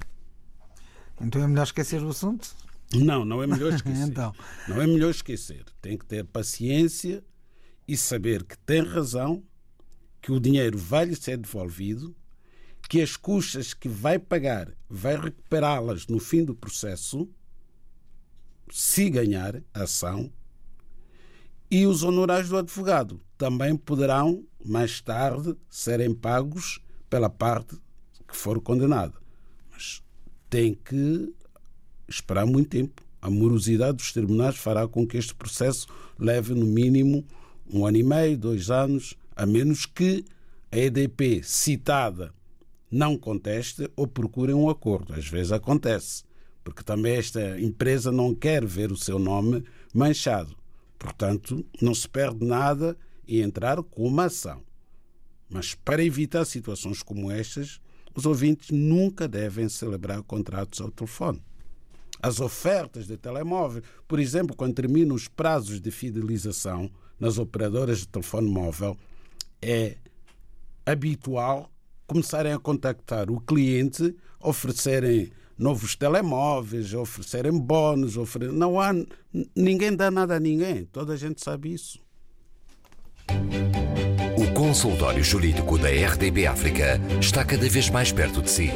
Então 1.21 1.41
é 1.41 1.47
melhor 1.47 1.63
esquecer 1.63 2.01
o 2.01 2.09
assunto? 2.09 2.55
Não, 2.93 3.23
não 3.23 3.41
é 3.41 3.47
melhor 3.47 3.71
esquecer. 3.73 4.07
então. 4.07 4.33
Não 4.67 4.81
é 4.81 4.87
melhor 4.87 5.11
esquecer. 5.11 5.63
Tem 5.81 5.97
que 5.97 6.05
ter 6.05 6.25
paciência 6.25 7.23
e 7.87 7.95
saber 7.95 8.43
que 8.43 8.57
tem 8.57 8.81
razão, 8.83 9.43
que 10.21 10.31
o 10.31 10.39
dinheiro 10.39 10.77
vai 10.77 11.05
lhe 11.05 11.15
ser 11.15 11.37
devolvido, 11.37 12.15
que 12.87 13.01
as 13.01 13.15
custas 13.15 13.73
que 13.73 13.87
vai 13.87 14.19
pagar 14.19 14.71
vai 14.89 15.19
recuperá-las 15.19 16.07
no 16.07 16.19
fim 16.19 16.43
do 16.43 16.55
processo, 16.55 17.27
se 18.71 19.09
ganhar 19.09 19.61
a 19.73 19.83
ação, 19.83 20.31
e 21.69 21.87
os 21.87 22.03
honorários 22.03 22.49
do 22.49 22.57
advogado 22.57 23.19
também 23.37 23.75
poderão, 23.75 24.45
mais 24.63 25.01
tarde, 25.01 25.55
serem 25.69 26.13
pagos 26.13 26.79
pela 27.09 27.29
parte 27.29 27.75
que 28.27 28.35
for 28.35 28.61
condenada. 28.61 29.13
Mas 29.71 30.01
tem 30.49 30.73
que 30.73 31.33
esperar 32.07 32.45
muito 32.45 32.69
tempo. 32.69 33.03
A 33.21 33.29
morosidade 33.29 33.97
dos 33.97 34.13
tribunais 34.13 34.57
fará 34.57 34.87
com 34.87 35.07
que 35.07 35.17
este 35.17 35.33
processo 35.33 35.87
leve 36.19 36.53
no 36.53 36.65
mínimo 36.65 37.25
um 37.67 37.85
ano 37.85 37.97
e 37.97 38.03
meio, 38.03 38.37
dois 38.37 38.69
anos, 38.69 39.15
a 39.35 39.45
menos 39.45 39.87
que 39.87 40.23
a 40.71 40.77
EDP 40.77 41.41
citada 41.43 42.31
não 42.95 43.17
conteste 43.17 43.91
ou 43.93 44.07
procure 44.07 44.53
um 44.53 44.69
acordo. 44.69 45.13
Às 45.13 45.27
vezes 45.27 45.51
acontece, 45.51 46.23
porque 46.63 46.81
também 46.81 47.17
esta 47.17 47.59
empresa 47.59 48.09
não 48.09 48.33
quer 48.33 48.65
ver 48.65 48.89
o 48.89 48.95
seu 48.95 49.19
nome 49.19 49.65
manchado. 49.93 50.55
Portanto, 50.97 51.65
não 51.81 51.93
se 51.93 52.07
perde 52.07 52.45
nada 52.45 52.97
em 53.27 53.41
entrar 53.41 53.83
com 53.83 54.07
uma 54.07 54.25
ação. 54.25 54.63
Mas 55.49 55.75
para 55.75 56.05
evitar 56.05 56.45
situações 56.45 57.03
como 57.03 57.29
estas, 57.29 57.81
os 58.15 58.25
ouvintes 58.25 58.69
nunca 58.71 59.27
devem 59.27 59.67
celebrar 59.67 60.23
contratos 60.23 60.79
ao 60.79 60.89
telefone. 60.89 61.43
As 62.23 62.39
ofertas 62.39 63.07
de 63.07 63.17
telemóvel, 63.17 63.83
por 64.07 64.21
exemplo, 64.21 64.55
quando 64.55 64.73
terminam 64.73 65.13
os 65.13 65.27
prazos 65.27 65.81
de 65.81 65.91
fidelização 65.91 66.89
nas 67.19 67.37
operadoras 67.37 67.99
de 67.99 68.07
telefone 68.07 68.49
móvel, 68.49 68.97
é 69.61 69.97
habitual 70.85 71.69
começarem 72.07 72.53
a 72.53 72.59
contactar 72.59 73.29
o 73.29 73.39
cliente, 73.39 74.15
oferecerem 74.39 75.31
novos 75.57 75.95
telemóveis, 75.95 76.93
oferecerem 76.93 77.57
bónus, 77.57 78.17
oferecer... 78.17 78.53
não 78.53 78.79
há 78.79 78.91
ninguém 79.55 79.95
dá 79.95 80.11
nada 80.11 80.35
a 80.35 80.39
ninguém, 80.39 80.85
toda 80.85 81.13
a 81.13 81.17
gente 81.17 81.43
sabe 81.43 81.73
isso. 81.73 81.99
O 84.37 84.53
consultório 84.53 85.23
jurídico 85.23 85.77
da 85.77 85.89
RDB 85.89 86.45
África 86.45 86.99
está 87.19 87.43
cada 87.43 87.67
vez 87.67 87.89
mais 87.89 88.11
perto 88.11 88.41
de 88.41 88.49
si. 88.49 88.69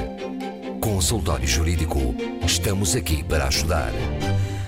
Consultório 0.82 1.48
Jurídico. 1.48 2.14
Estamos 2.46 2.94
aqui 2.96 3.24
para 3.24 3.48
ajudar. 3.48 3.94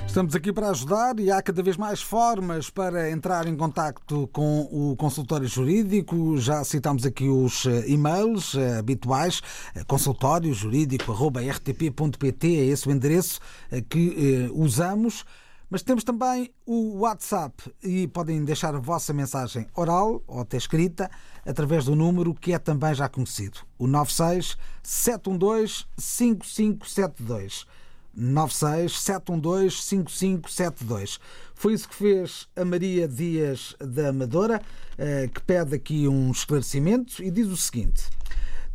Estamos 0.10 0.36
aqui 0.36 0.52
para 0.52 0.70
ajudar 0.72 1.18
e 1.20 1.32
há 1.32 1.40
cada 1.40 1.62
vez 1.62 1.78
mais 1.78 2.02
formas 2.02 2.72
para 2.72 3.12
entrar 3.12 3.48
em 3.48 3.56
contato 3.56 4.28
com 4.34 4.68
o 4.72 4.96
consultório 4.96 5.48
jurídico. 5.48 6.36
Já 6.40 6.64
citamos 6.64 7.06
aqui 7.06 7.30
os 7.30 7.68
eh, 7.68 7.84
e-mails 7.88 8.56
eh, 8.56 8.80
habituais, 8.80 9.40
eh, 9.76 9.84
consultóriojurídico.rtp.pt, 9.86 12.48
é 12.48 12.66
esse 12.66 12.90
o 12.90 12.92
endereço 12.92 13.40
que 13.88 14.50
usamos. 14.52 15.24
Mas 15.70 15.84
temos 15.84 16.04
também 16.04 16.52
o 16.66 17.00
WhatsApp 17.00 17.72
e 17.84 18.08
podem 18.08 18.44
deixar 18.44 18.74
a 18.74 18.80
vossa 18.80 19.14
mensagem 19.14 19.68
oral 19.76 20.24
ou 20.26 20.42
até 20.42 20.58
escrita 20.58 21.10
através 21.46 21.86
do 21.86 21.96
número 21.96 22.34
que 22.34 22.54
é 22.54 22.60
também 22.60 22.94
já 22.96 23.08
conhecido, 23.08 23.60
o 23.78 23.86
96 23.86 24.58
712 24.82 25.86
5572. 25.98 27.68
96 28.16 29.00
712 29.00 29.76
5572. 29.84 31.20
Foi 31.54 31.74
isso 31.74 31.88
que 31.88 31.96
fez 31.96 32.48
a 32.56 32.66
Maria 32.66 33.08
Dias 33.08 33.76
da 33.80 34.10
Amadora, 34.10 34.62
eh, 34.98 35.30
que 35.34 35.42
pede 35.42 35.76
aqui 35.76 36.08
um 36.08 36.32
esclarecimento 36.32 37.22
e 37.24 37.30
diz 37.30 37.48
o 37.48 37.56
seguinte: 37.56 38.10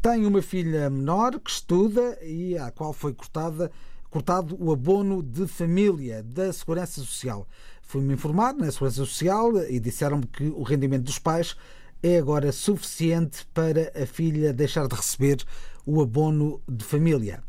tem 0.00 0.26
uma 0.26 0.42
filha 0.42 0.88
menor 0.88 1.40
que 1.40 1.50
estuda 1.50 2.18
e 2.22 2.56
à 2.58 2.70
qual 2.70 2.92
foi 2.92 3.12
cortada, 3.12 3.72
cortado 4.14 4.56
o 4.60 4.72
abono 4.72 5.20
de 5.20 5.44
família 5.48 6.22
da 6.22 6.52
Segurança 6.52 7.00
Social. 7.00 7.48
Fui-me 7.82 8.14
informar 8.14 8.54
na 8.54 8.70
Segurança 8.70 8.98
Social 8.98 9.58
e 9.68 9.80
disseram-me 9.80 10.24
que 10.24 10.44
o 10.44 10.62
rendimento 10.62 11.02
dos 11.02 11.18
pais 11.18 11.56
é 12.00 12.16
agora 12.16 12.52
suficiente 12.52 13.44
para 13.52 13.90
a 14.00 14.06
filha 14.06 14.52
deixar 14.52 14.86
de 14.86 14.94
receber 14.94 15.44
o 15.84 16.00
abono 16.00 16.62
de 16.68 16.84
família. 16.84 17.42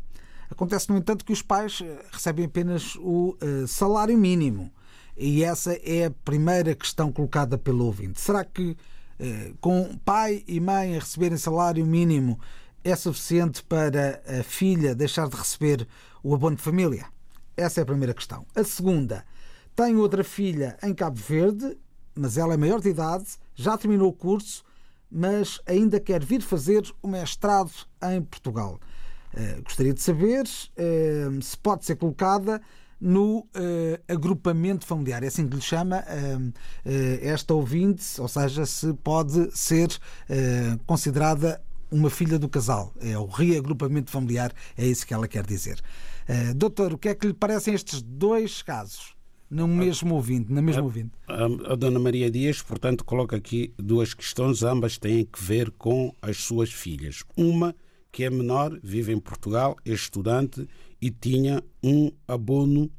Acontece, 0.50 0.90
no 0.90 0.96
entanto, 0.96 1.24
que 1.24 1.32
os 1.32 1.40
pais 1.40 1.80
eh, 1.80 2.04
recebem 2.10 2.46
apenas 2.46 2.96
o 2.96 3.36
uh, 3.40 3.68
salário 3.68 4.18
mínimo. 4.18 4.72
E 5.16 5.44
essa 5.44 5.72
é 5.84 6.06
a 6.06 6.10
primeira 6.10 6.74
questão 6.74 7.12
colocada 7.12 7.56
pelo 7.56 7.84
ouvinte. 7.84 8.20
Será 8.20 8.44
que 8.44 8.70
uh, 9.20 9.56
com 9.60 9.96
pai 10.04 10.42
e 10.48 10.58
mãe 10.58 10.96
a 10.96 10.98
receberem 10.98 11.38
salário 11.38 11.86
mínimo 11.86 12.40
é 12.82 12.94
suficiente 12.94 13.62
para 13.62 14.20
a 14.26 14.42
filha 14.42 14.94
deixar 14.96 15.28
de 15.28 15.36
receber 15.36 15.86
o 16.22 16.34
abono 16.34 16.56
de 16.56 16.62
família? 16.62 17.06
Essa 17.56 17.80
é 17.80 17.82
a 17.82 17.86
primeira 17.86 18.12
questão. 18.12 18.46
A 18.54 18.62
segunda, 18.62 19.24
tenho 19.74 20.00
outra 20.00 20.22
filha 20.24 20.76
em 20.82 20.94
Cabo 20.94 21.16
Verde, 21.16 21.76
mas 22.14 22.38
ela 22.38 22.54
é 22.54 22.56
maior 22.56 22.80
de 22.80 22.88
idade, 22.88 23.26
já 23.54 23.76
terminou 23.76 24.08
o 24.08 24.12
curso, 24.12 24.64
mas 25.10 25.60
ainda 25.66 26.00
quer 26.00 26.24
vir 26.24 26.42
fazer 26.42 26.82
o 27.02 27.08
mestrado 27.08 27.72
em 28.10 28.22
Portugal. 28.22 28.80
Uh, 29.32 29.62
gostaria 29.62 29.92
de 29.92 30.00
saber 30.00 30.44
uh, 30.44 31.42
se 31.42 31.56
pode 31.58 31.84
ser 31.84 31.96
colocada 31.96 32.60
no 33.00 33.40
uh, 33.40 33.46
agrupamento 34.08 34.86
familiar. 34.86 35.22
É 35.22 35.26
assim 35.26 35.46
que 35.46 35.56
lhe 35.56 35.62
chama 35.62 36.02
esta 37.20 37.52
ouvinte, 37.52 38.18
ou 38.18 38.28
seja, 38.28 38.64
se 38.64 38.94
pode 38.94 39.54
ser 39.54 39.88
considerada 40.86 41.60
uma 41.90 42.10
filha 42.10 42.38
do 42.38 42.48
casal. 42.48 42.92
É 43.00 43.16
o 43.18 43.26
reagrupamento 43.26 44.10
familiar, 44.10 44.52
é 44.76 44.86
isso 44.86 45.06
que 45.06 45.14
ela 45.14 45.28
quer 45.28 45.46
dizer. 45.46 45.80
doutor, 46.56 46.92
o 46.92 46.98
que 46.98 47.08
é 47.08 47.14
que 47.14 47.26
lhe 47.26 47.34
parecem 47.34 47.74
estes 47.74 48.02
dois 48.02 48.62
casos? 48.62 49.14
No 49.48 49.68
mesmo 49.68 50.16
ouvinte, 50.16 50.52
na 50.52 50.60
mesma 50.60 50.82
ouvinte. 50.82 51.12
A, 51.28 51.72
a, 51.72 51.76
Dona 51.76 52.00
Maria 52.00 52.28
Dias, 52.28 52.60
portanto, 52.60 53.04
coloca 53.04 53.36
aqui 53.36 53.72
duas 53.78 54.12
questões, 54.12 54.64
ambas 54.64 54.98
têm 54.98 55.24
que 55.24 55.40
ver 55.40 55.70
com 55.70 56.12
as 56.20 56.38
suas 56.38 56.72
filhas. 56.72 57.22
Uma 57.36 57.74
que 58.10 58.24
é 58.24 58.30
menor, 58.30 58.76
vive 58.82 59.12
em 59.12 59.20
Portugal, 59.20 59.76
é 59.84 59.92
estudante 59.92 60.66
e 61.00 61.10
tinha 61.10 61.62
um 61.82 62.10
abono 62.26 62.90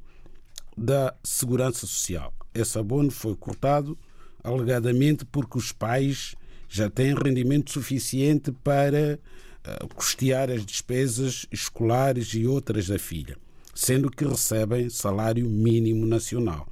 da 0.77 1.13
Segurança 1.23 1.87
Social. 1.87 2.33
Esse 2.53 2.77
abono 2.77 3.11
foi 3.11 3.35
cortado 3.35 3.97
alegadamente 4.43 5.25
porque 5.25 5.57
os 5.57 5.71
pais 5.71 6.35
já 6.67 6.89
têm 6.89 7.13
rendimento 7.13 7.71
suficiente 7.71 8.51
para 8.51 9.19
uh, 9.65 9.87
custear 9.95 10.49
as 10.49 10.65
despesas 10.65 11.45
escolares 11.51 12.33
e 12.33 12.45
outras 12.45 12.87
da 12.87 12.99
filha, 12.99 13.37
sendo 13.73 14.11
que 14.11 14.25
recebem 14.25 14.89
salário 14.89 15.49
mínimo 15.49 16.05
nacional. 16.05 16.67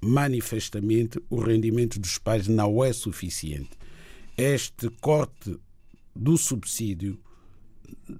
Manifestamente, 0.00 1.20
o 1.30 1.40
rendimento 1.40 1.98
dos 1.98 2.18
pais 2.18 2.46
não 2.46 2.84
é 2.84 2.92
suficiente. 2.92 3.70
Este 4.36 4.90
corte 5.00 5.58
do 6.14 6.36
subsídio 6.36 7.18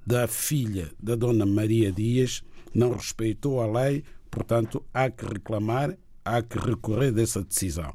da 0.06 0.26
filha 0.26 0.90
da 1.00 1.14
Dona 1.14 1.44
Maria 1.44 1.92
Dias 1.92 2.42
não 2.74 2.92
respeitou 2.92 3.60
a 3.60 3.66
lei, 3.66 4.04
portanto, 4.30 4.84
há 4.92 5.10
que 5.10 5.24
reclamar, 5.24 5.96
há 6.24 6.42
que 6.42 6.58
recorrer 6.58 7.12
dessa 7.12 7.42
decisão. 7.42 7.94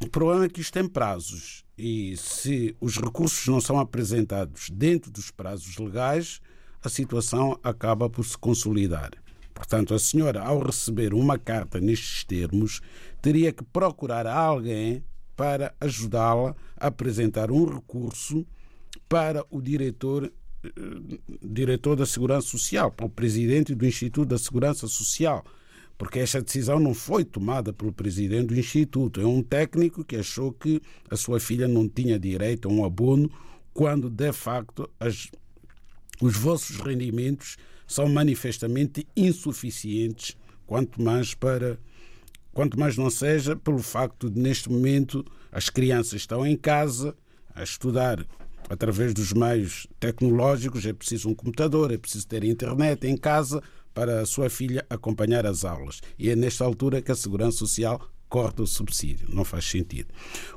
O 0.00 0.08
problema 0.08 0.46
é 0.46 0.48
que 0.48 0.60
isto 0.60 0.72
tem 0.72 0.88
prazos 0.88 1.64
e 1.84 2.16
se 2.16 2.76
os 2.80 2.96
recursos 2.96 3.44
não 3.48 3.60
são 3.60 3.76
apresentados 3.80 4.70
dentro 4.70 5.10
dos 5.10 5.32
prazos 5.32 5.76
legais, 5.78 6.40
a 6.80 6.88
situação 6.88 7.58
acaba 7.60 8.08
por 8.08 8.24
se 8.24 8.38
consolidar. 8.38 9.10
Portanto, 9.52 9.92
a 9.92 9.98
senhora, 9.98 10.42
ao 10.42 10.60
receber 10.60 11.12
uma 11.12 11.36
carta 11.36 11.80
nestes 11.80 12.22
termos, 12.22 12.80
teria 13.20 13.52
que 13.52 13.64
procurar 13.64 14.28
alguém 14.28 15.02
para 15.34 15.74
ajudá-la 15.80 16.54
a 16.76 16.86
apresentar 16.86 17.50
um 17.50 17.64
recurso 17.64 18.46
para 19.08 19.44
o 19.50 19.60
diretor 19.60 20.32
diretor 21.42 21.96
da 21.96 22.06
Segurança 22.06 22.46
Social, 22.46 22.92
para 22.92 23.06
o 23.06 23.10
presidente 23.10 23.74
do 23.74 23.84
Instituto 23.84 24.28
da 24.28 24.38
Segurança 24.38 24.86
Social, 24.86 25.44
porque 25.96 26.18
esta 26.18 26.42
decisão 26.42 26.80
não 26.80 26.94
foi 26.94 27.24
tomada 27.24 27.72
pelo 27.72 27.92
presidente 27.92 28.48
do 28.48 28.58
Instituto. 28.58 29.20
É 29.20 29.26
um 29.26 29.42
técnico 29.42 30.04
que 30.04 30.16
achou 30.16 30.52
que 30.52 30.80
a 31.10 31.16
sua 31.16 31.38
filha 31.38 31.68
não 31.68 31.88
tinha 31.88 32.18
direito 32.18 32.68
a 32.68 32.72
um 32.72 32.84
abono, 32.84 33.30
quando 33.72 34.10
de 34.10 34.32
facto 34.32 34.88
as, 34.98 35.30
os 36.20 36.36
vossos 36.36 36.78
rendimentos 36.78 37.56
são 37.86 38.08
manifestamente 38.08 39.06
insuficientes, 39.16 40.36
quanto 40.66 41.00
mais 41.00 41.34
para 41.34 41.78
quanto 42.52 42.78
mais 42.78 42.98
não 42.98 43.08
seja 43.08 43.56
pelo 43.56 43.78
facto 43.78 44.28
de 44.28 44.38
neste 44.38 44.70
momento 44.70 45.24
as 45.50 45.70
crianças 45.70 46.20
estão 46.20 46.46
em 46.46 46.56
casa 46.56 47.16
a 47.54 47.62
estudar 47.62 48.26
através 48.68 49.12
dos 49.12 49.32
meios 49.32 49.86
tecnológicos, 49.98 50.86
é 50.86 50.92
preciso 50.92 51.28
um 51.28 51.34
computador, 51.34 51.92
é 51.92 51.98
preciso 51.98 52.26
ter 52.26 52.44
internet 52.44 53.06
em 53.06 53.16
casa 53.16 53.62
para 53.94 54.20
a 54.20 54.26
sua 54.26 54.48
filha 54.50 54.84
acompanhar 54.88 55.46
as 55.46 55.64
aulas. 55.64 56.00
E 56.18 56.30
é 56.30 56.36
nesta 56.36 56.64
altura 56.64 57.02
que 57.02 57.12
a 57.12 57.14
Segurança 57.14 57.58
Social 57.58 58.00
corta 58.28 58.62
o 58.62 58.66
subsídio. 58.66 59.28
Não 59.30 59.44
faz 59.44 59.66
sentido. 59.66 60.12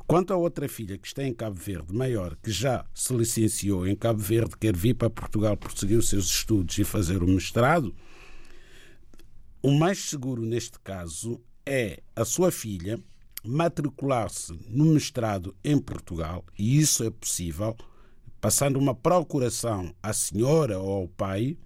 Quanto 0.06 0.32
à 0.32 0.36
outra 0.36 0.66
filha 0.66 0.96
que 0.96 1.06
está 1.06 1.22
em 1.22 1.34
Cabo 1.34 1.60
Verde, 1.60 1.94
maior, 1.94 2.34
que 2.42 2.50
já 2.50 2.86
se 2.94 3.14
licenciou 3.14 3.86
em 3.86 3.94
Cabo 3.94 4.20
Verde, 4.20 4.56
quer 4.58 4.74
vir 4.74 4.94
para 4.94 5.10
Portugal 5.10 5.56
prosseguir 5.56 5.98
os 5.98 6.08
seus 6.08 6.26
estudos 6.26 6.78
e 6.78 6.84
fazer 6.84 7.22
o 7.22 7.28
mestrado, 7.28 7.94
o 9.62 9.72
mais 9.72 9.98
seguro 9.98 10.42
neste 10.42 10.78
caso 10.80 11.40
é 11.66 12.00
a 12.14 12.24
sua 12.24 12.50
filha 12.50 12.98
matricular-se 13.44 14.58
no 14.68 14.86
mestrado 14.86 15.54
em 15.62 15.78
Portugal, 15.78 16.44
e 16.58 16.78
isso 16.78 17.04
é 17.04 17.10
possível 17.10 17.76
passando 18.40 18.78
uma 18.78 18.94
procuração 18.94 19.94
à 20.02 20.12
senhora 20.12 20.78
ou 20.78 21.02
ao 21.02 21.08
pai, 21.08 21.56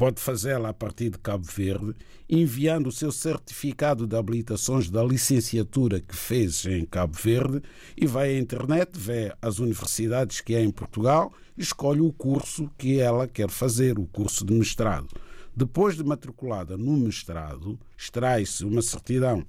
pode 0.00 0.18
fazê-la 0.18 0.70
a 0.70 0.72
partir 0.72 1.10
de 1.10 1.18
Cabo 1.18 1.44
Verde, 1.44 1.94
enviando 2.26 2.86
o 2.86 2.92
seu 2.92 3.12
certificado 3.12 4.06
de 4.06 4.16
habilitações 4.16 4.88
da 4.88 5.04
licenciatura 5.04 6.00
que 6.00 6.16
fez 6.16 6.64
em 6.64 6.86
Cabo 6.86 7.14
Verde 7.22 7.60
e 7.94 8.06
vai 8.06 8.30
à 8.30 8.38
internet, 8.38 8.92
vê 8.94 9.30
as 9.42 9.58
universidades 9.58 10.40
que 10.40 10.56
há 10.56 10.62
em 10.62 10.70
Portugal 10.70 11.30
escolhe 11.54 12.00
o 12.00 12.10
curso 12.14 12.70
que 12.78 12.98
ela 12.98 13.28
quer 13.28 13.50
fazer, 13.50 13.98
o 13.98 14.06
curso 14.06 14.42
de 14.42 14.54
mestrado. 14.54 15.08
Depois 15.54 15.96
de 15.96 16.02
matriculada 16.02 16.78
no 16.78 16.96
mestrado, 16.96 17.78
extrai-se 17.94 18.64
uma 18.64 18.80
certidão 18.80 19.44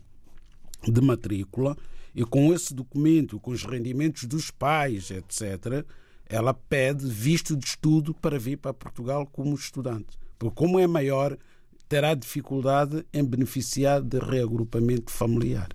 de 0.86 1.00
matrícula 1.00 1.78
e 2.14 2.26
com 2.26 2.54
esse 2.54 2.74
documento, 2.74 3.40
com 3.40 3.52
os 3.52 3.64
rendimentos 3.64 4.26
dos 4.26 4.52
pais, 4.52 5.12
etc., 5.12 5.86
ela 6.28 6.54
pede 6.54 7.08
visto 7.08 7.56
de 7.56 7.66
estudo 7.66 8.14
para 8.14 8.38
vir 8.38 8.58
para 8.58 8.74
Portugal 8.74 9.26
como 9.26 9.56
estudante. 9.56 10.20
Porque, 10.42 10.56
como 10.56 10.80
é 10.80 10.88
maior, 10.88 11.38
terá 11.88 12.16
dificuldade 12.16 13.06
em 13.14 13.24
beneficiar 13.24 14.02
de 14.02 14.18
reagrupamento 14.18 15.12
familiar. 15.12 15.68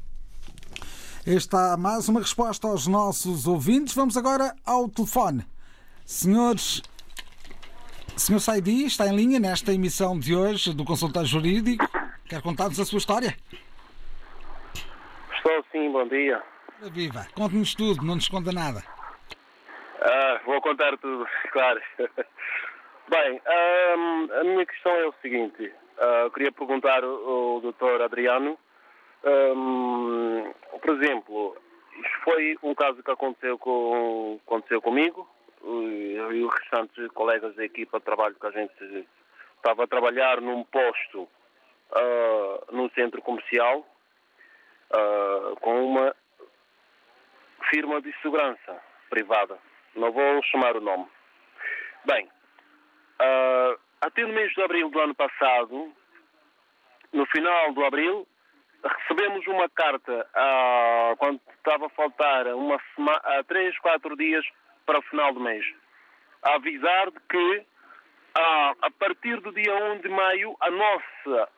Está 1.24 1.76
mais 1.76 2.08
uma 2.08 2.18
resposta 2.18 2.66
aos 2.66 2.88
nossos 2.88 3.46
ouvintes. 3.46 3.94
Vamos 3.94 4.16
agora 4.16 4.56
ao 4.64 4.88
telefone. 4.88 5.46
Senhores, 6.04 6.82
senhor 8.16 8.40
Saidi 8.40 8.86
está 8.86 9.06
em 9.06 9.14
linha 9.14 9.38
nesta 9.38 9.72
emissão 9.72 10.18
de 10.18 10.34
hoje 10.34 10.74
do 10.74 10.84
Consultório 10.84 11.28
Jurídico. 11.28 11.88
Quer 12.24 12.42
contar-nos 12.42 12.80
a 12.80 12.84
sua 12.84 12.98
história? 12.98 13.36
Estou 15.36 15.64
sim, 15.70 15.92
bom 15.92 16.08
dia. 16.08 16.42
Viva, 16.90 17.24
conte-nos 17.36 17.72
tudo, 17.72 18.04
não 18.04 18.16
nos 18.16 18.24
esconda 18.24 18.50
nada. 18.50 18.82
Ah, 20.02 20.40
vou 20.44 20.60
contar 20.60 20.98
tudo, 20.98 21.24
claro. 21.52 21.80
Bem, 23.09 23.40
um, 23.96 24.28
a 24.40 24.44
minha 24.44 24.66
questão 24.66 24.92
é 24.92 25.07
o 25.07 25.14
seguinte. 25.22 25.72
Uh, 25.98 26.30
queria 26.30 26.52
perguntar 26.52 27.04
ao, 27.04 27.28
ao 27.28 27.61
Dr. 27.61 28.02
Adriano, 28.02 28.59
um, 29.24 30.52
por 30.80 30.94
exemplo, 30.96 31.57
isto 31.92 32.20
foi 32.24 32.59
um 32.62 32.74
caso 32.74 33.02
que 33.02 33.11
aconteceu, 33.11 33.59
com, 33.59 34.38
aconteceu 34.46 34.82
comigo 34.82 35.26
eu 35.66 36.32
e 36.32 36.44
os 36.44 36.54
restantes 36.61 37.09
colegas 37.09 37.54
da 37.57 37.64
equipa 37.64 37.98
de 37.98 38.04
trabalho 38.04 38.36
que 38.36 38.46
a 38.46 38.50
gente 38.50 39.07
estava 39.57 39.84
a 39.84 39.86
trabalhar 39.86 40.40
num 40.40 40.62
posto 40.64 41.28
ah, 41.92 42.64
num 42.70 42.88
centro 42.90 43.20
comercial 43.22 43.86
ah, 44.92 45.54
com 45.61 45.84
uma 45.86 46.14
firma 47.70 48.00
de 48.00 48.12
segurança 48.22 48.80
privada. 49.11 49.59
Não 49.94 50.12
vou 50.12 50.42
chamar 50.44 50.76
o 50.76 50.80
nome. 50.80 51.07
Bem, 52.04 52.28
ah, 53.18 53.76
até 54.00 54.22
no 54.22 54.32
mês 54.32 54.52
de 54.52 54.62
abril 54.62 54.90
do 54.90 55.00
ano 55.00 55.14
passado, 55.14 55.92
no 57.12 57.26
final 57.26 57.72
do 57.72 57.84
abril, 57.84 58.26
recebemos 58.84 59.46
uma 59.46 59.68
carta 59.70 60.28
ah, 60.34 61.14
quando 61.18 61.40
estava 61.56 61.86
a 61.86 61.90
faltar 61.90 62.46
uma 62.48 62.80
sema- 62.94 63.20
ah, 63.24 63.42
três, 63.44 63.76
quatro 63.78 64.16
dias 64.16 64.44
para 64.84 64.98
o 64.98 65.02
final 65.02 65.32
do 65.32 65.40
mês, 65.40 65.64
a 66.42 66.54
avisar 66.54 67.10
de 67.10 67.20
que 67.28 67.66
ah, 68.38 68.74
a 68.82 68.90
partir 68.90 69.40
do 69.40 69.52
dia 69.52 69.74
1 69.74 69.98
de 70.00 70.08
maio 70.08 70.56
a 70.60 70.70
nossa 70.70 71.48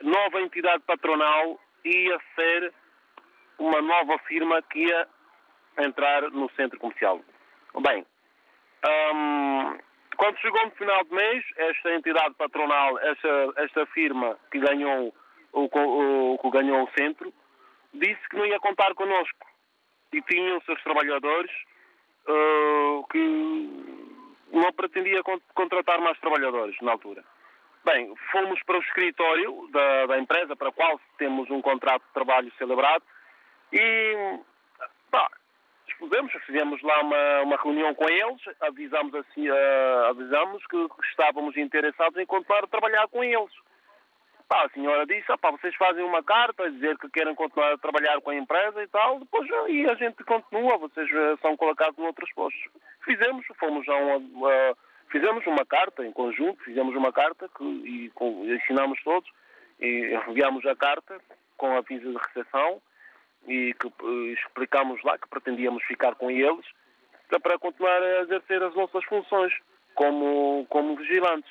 nova 0.00 0.40
entidade 0.40 0.82
patronal 0.84 1.60
ia 1.84 2.18
ser 2.34 2.72
uma 3.58 3.80
nova 3.82 4.18
firma 4.26 4.60
que 4.62 4.86
ia 4.86 5.08
entrar 5.78 6.22
no 6.30 6.50
centro 6.52 6.78
comercial. 6.78 7.20
Bem, 7.80 8.04
Ahm, 8.84 9.78
quando 10.22 10.38
chegou 10.38 10.64
no 10.64 10.70
final 10.72 11.04
do 11.04 11.16
mês, 11.16 11.44
esta 11.56 11.94
entidade 11.94 12.36
patronal, 12.36 12.96
esta, 13.00 13.52
esta 13.56 13.86
firma 13.86 14.38
que 14.52 14.60
ganhou 14.60 15.12
o, 15.52 15.64
o 15.64 16.38
que 16.38 16.50
ganhou 16.50 16.84
o 16.84 16.90
centro, 16.96 17.34
disse 17.92 18.28
que 18.28 18.36
não 18.36 18.46
ia 18.46 18.60
contar 18.60 18.94
connosco. 18.94 19.44
E 20.12 20.22
tinham 20.22 20.60
seus 20.60 20.80
trabalhadores 20.84 21.50
ah, 22.28 23.02
que 23.10 23.18
não 24.52 24.72
pretendia 24.74 25.24
con- 25.24 25.40
contratar 25.56 26.00
mais 26.00 26.16
trabalhadores 26.20 26.76
na 26.82 26.92
altura. 26.92 27.24
Bem, 27.84 28.14
fomos 28.30 28.62
para 28.62 28.78
o 28.78 28.82
escritório 28.82 29.68
da, 29.72 30.06
da 30.06 30.18
empresa 30.20 30.54
para 30.54 30.68
a 30.68 30.72
qual 30.72 31.00
temos 31.18 31.50
um 31.50 31.60
contrato 31.60 32.04
de 32.06 32.12
trabalho 32.12 32.52
celebrado 32.58 33.02
e 33.72 34.38
pá, 35.10 35.28
fizemos 36.46 36.80
lá 36.82 37.00
uma, 37.00 37.42
uma 37.42 37.56
reunião 37.56 37.94
com 37.94 38.08
eles, 38.08 38.40
avisamos, 38.60 39.14
assim, 39.14 39.48
ah, 39.48 40.08
avisamos 40.10 40.66
que 40.66 40.86
estávamos 41.10 41.56
interessados 41.56 42.18
em 42.18 42.26
continuar 42.26 42.64
a 42.64 42.66
trabalhar 42.68 43.06
com 43.08 43.22
eles. 43.22 43.52
Pá, 44.48 44.64
a 44.66 44.68
senhora 44.70 45.06
disse, 45.06 45.30
ah, 45.30 45.38
pá, 45.38 45.50
vocês 45.50 45.74
fazem 45.76 46.04
uma 46.04 46.22
carta 46.22 46.64
a 46.64 46.68
dizer 46.70 46.98
que 46.98 47.08
querem 47.08 47.34
continuar 47.34 47.72
a 47.72 47.78
trabalhar 47.78 48.20
com 48.20 48.30
a 48.30 48.34
empresa 48.36 48.82
e 48.82 48.88
tal, 48.88 49.18
depois 49.20 49.50
aí 49.50 49.88
a 49.88 49.94
gente 49.94 50.22
continua, 50.24 50.76
vocês 50.78 51.08
eh, 51.10 51.36
são 51.40 51.56
colocados 51.56 51.96
noutros 51.96 52.30
postos. 52.34 52.62
Fizemos, 53.04 53.46
fomos 53.58 53.88
a 53.88 53.94
uma, 53.96 54.48
a- 54.50 54.74
fizemos 55.10 55.46
uma 55.46 55.64
carta 55.64 56.04
em 56.04 56.12
conjunto, 56.12 56.62
fizemos 56.64 56.94
uma 56.94 57.12
carta 57.12 57.48
que, 57.56 57.64
e, 57.64 58.10
com, 58.10 58.44
e 58.44 58.54
assinamos 58.56 59.02
todos 59.02 59.30
e 59.80 60.14
enviamos 60.28 60.64
a 60.66 60.76
carta 60.76 61.18
com 61.56 61.76
aviso 61.76 62.10
de 62.10 62.18
recepção 62.18 62.80
e 63.46 63.74
que 63.74 63.88
eh, 63.88 64.32
explicámos 64.34 65.02
lá 65.02 65.18
que 65.18 65.28
pretendíamos 65.28 65.82
ficar 65.84 66.14
com 66.14 66.30
eles 66.30 66.64
é 67.30 67.38
para 67.38 67.58
continuar 67.58 68.02
a 68.02 68.20
exercer 68.20 68.62
as 68.62 68.74
nossas 68.74 69.04
funções 69.04 69.52
como, 69.94 70.66
como 70.68 70.96
vigilantes. 70.96 71.50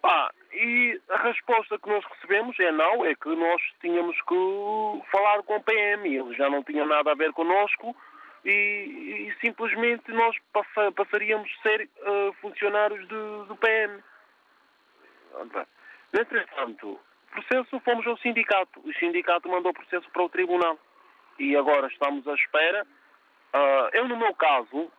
Pá, 0.00 0.32
e 0.52 1.00
a 1.08 1.16
resposta 1.18 1.78
que 1.78 1.88
nós 1.88 2.04
recebemos 2.04 2.58
é 2.60 2.70
não, 2.70 3.04
é 3.04 3.14
que 3.16 3.28
nós 3.28 3.60
tínhamos 3.80 4.16
que 4.22 5.02
falar 5.10 5.42
com 5.42 5.56
o 5.56 5.62
PM, 5.62 6.16
eles 6.16 6.36
já 6.36 6.48
não 6.48 6.62
tinham 6.62 6.86
nada 6.86 7.10
a 7.10 7.16
ver 7.16 7.32
connosco 7.32 7.96
e, 8.44 8.50
e 9.28 9.36
simplesmente 9.40 10.10
nós 10.12 10.36
passa- 10.52 10.92
passaríamos 10.92 11.50
a 11.58 11.62
ser 11.62 11.82
eh, 11.82 12.32
funcionários 12.40 13.06
do, 13.08 13.44
do 13.46 13.56
PM. 13.56 14.00
Entretanto, 16.12 16.98
processo 17.30 17.80
fomos 17.80 18.06
ao 18.06 18.16
sindicato. 18.18 18.80
O 18.84 18.92
sindicato 18.94 19.48
mandou 19.48 19.70
o 19.72 19.74
processo 19.74 20.08
para 20.10 20.22
o 20.22 20.28
tribunal. 20.28 20.78
E 21.38 21.56
agora 21.56 21.86
estamos 21.86 22.26
à 22.26 22.34
espera. 22.34 22.86
Ah, 23.52 23.90
eu, 23.92 24.08
no 24.08 24.16
meu 24.16 24.34
caso, 24.34 24.90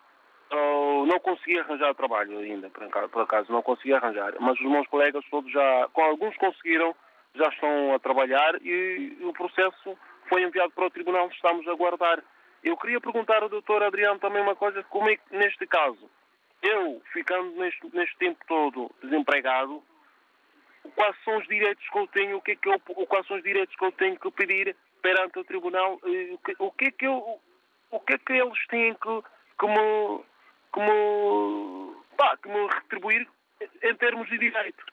ah, 0.52 1.04
não 1.08 1.20
consegui 1.20 1.60
arranjar 1.60 1.94
trabalho 1.96 2.40
ainda, 2.40 2.70
por 2.70 3.22
acaso, 3.22 3.52
não 3.52 3.62
consegui 3.62 3.94
arranjar. 3.94 4.34
Mas 4.40 4.60
os 4.60 4.66
meus 4.66 4.88
colegas 4.88 5.24
todos 5.30 5.52
já, 5.52 5.90
alguns 5.94 6.36
conseguiram, 6.38 6.96
já 7.36 7.48
estão 7.50 7.94
a 7.94 8.00
trabalhar 8.00 8.56
e 8.62 9.18
o 9.22 9.34
processo 9.34 9.98
foi 10.28 10.44
enviado 10.44 10.72
para 10.72 10.86
o 10.86 10.92
tribunal, 10.92 11.28
estamos 11.30 11.68
a 11.68 11.72
aguardar. 11.72 12.24
Eu 12.64 12.76
queria 12.78 13.00
perguntar 13.00 13.42
ao 13.42 13.50
doutor 13.50 13.84
Adriano 13.84 14.20
também 14.20 14.42
uma 14.42 14.56
coisa, 14.56 14.84
como 14.84 15.10
é 15.10 15.16
que 15.16 15.36
neste 15.36 15.66
caso, 15.68 16.10
eu 16.62 17.02
ficando 17.14 17.52
neste, 17.52 17.96
neste 17.96 18.18
tempo 18.18 18.40
todo 18.48 18.92
desempregado, 19.02 19.82
quais 20.96 21.16
são 21.24 21.38
os 21.38 21.48
direitos 21.48 21.88
que 21.90 21.98
eu 21.98 22.08
tenho, 22.08 22.38
o 22.38 22.42
que 22.42 22.52
é 22.52 22.56
que 22.56 22.70
eu, 22.70 22.80
quais 23.08 23.26
são 23.28 23.38
os 23.38 23.44
direitos 23.44 23.76
que 23.76 23.86
eu 23.86 23.92
tenho 23.94 24.20
que 24.20 24.32
pedir 24.32 24.76
perante 25.02 25.40
o 25.40 25.44
tribunal, 25.44 26.00
eh, 26.06 26.38
o 26.60 26.72
que, 26.72 26.86
é 26.86 26.92
que 26.92 27.06
eu, 27.06 27.40
o 27.92 28.00
que 28.00 28.14
é 28.14 28.18
que 28.18 28.34
eles 28.34 28.68
têm 28.68 28.94
que, 28.94 29.22
que 29.60 29.68
me, 29.68 30.24
pá, 32.18 32.38
me 32.46 32.68
retribuir 32.68 33.28
em 33.84 33.96
termos 33.96 34.30
de 34.30 34.38
direito. 34.38 34.84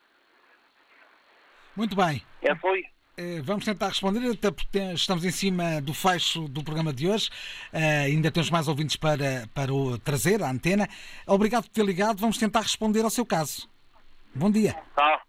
Muito 1.76 1.94
bem. 1.94 2.22
É 2.42 2.54
foi. 2.56 2.84
Eh, 3.18 3.40
Vamos 3.42 3.64
tentar 3.64 3.88
responder, 3.88 4.30
até 4.30 4.50
porque 4.50 4.78
estamos 4.92 5.24
em 5.24 5.30
cima 5.30 5.80
do 5.80 5.94
fecho 5.94 6.48
do 6.48 6.62
programa 6.62 6.92
de 6.92 7.08
hoje. 7.08 7.30
Eh, 7.72 8.04
ainda 8.06 8.30
temos 8.30 8.50
mais 8.50 8.68
ouvintes 8.68 8.96
para, 8.96 9.46
para 9.54 9.72
o 9.72 9.98
trazer 9.98 10.42
à 10.42 10.50
antena. 10.50 10.86
Obrigado 11.26 11.64
por 11.64 11.70
ter 11.70 11.84
ligado. 11.84 12.18
Vamos 12.18 12.38
tentar 12.38 12.60
responder 12.60 13.02
ao 13.02 13.10
seu 13.10 13.24
caso. 13.24 13.68
Bom 14.34 14.50
dia. 14.50 14.74
Tá. 14.94 15.22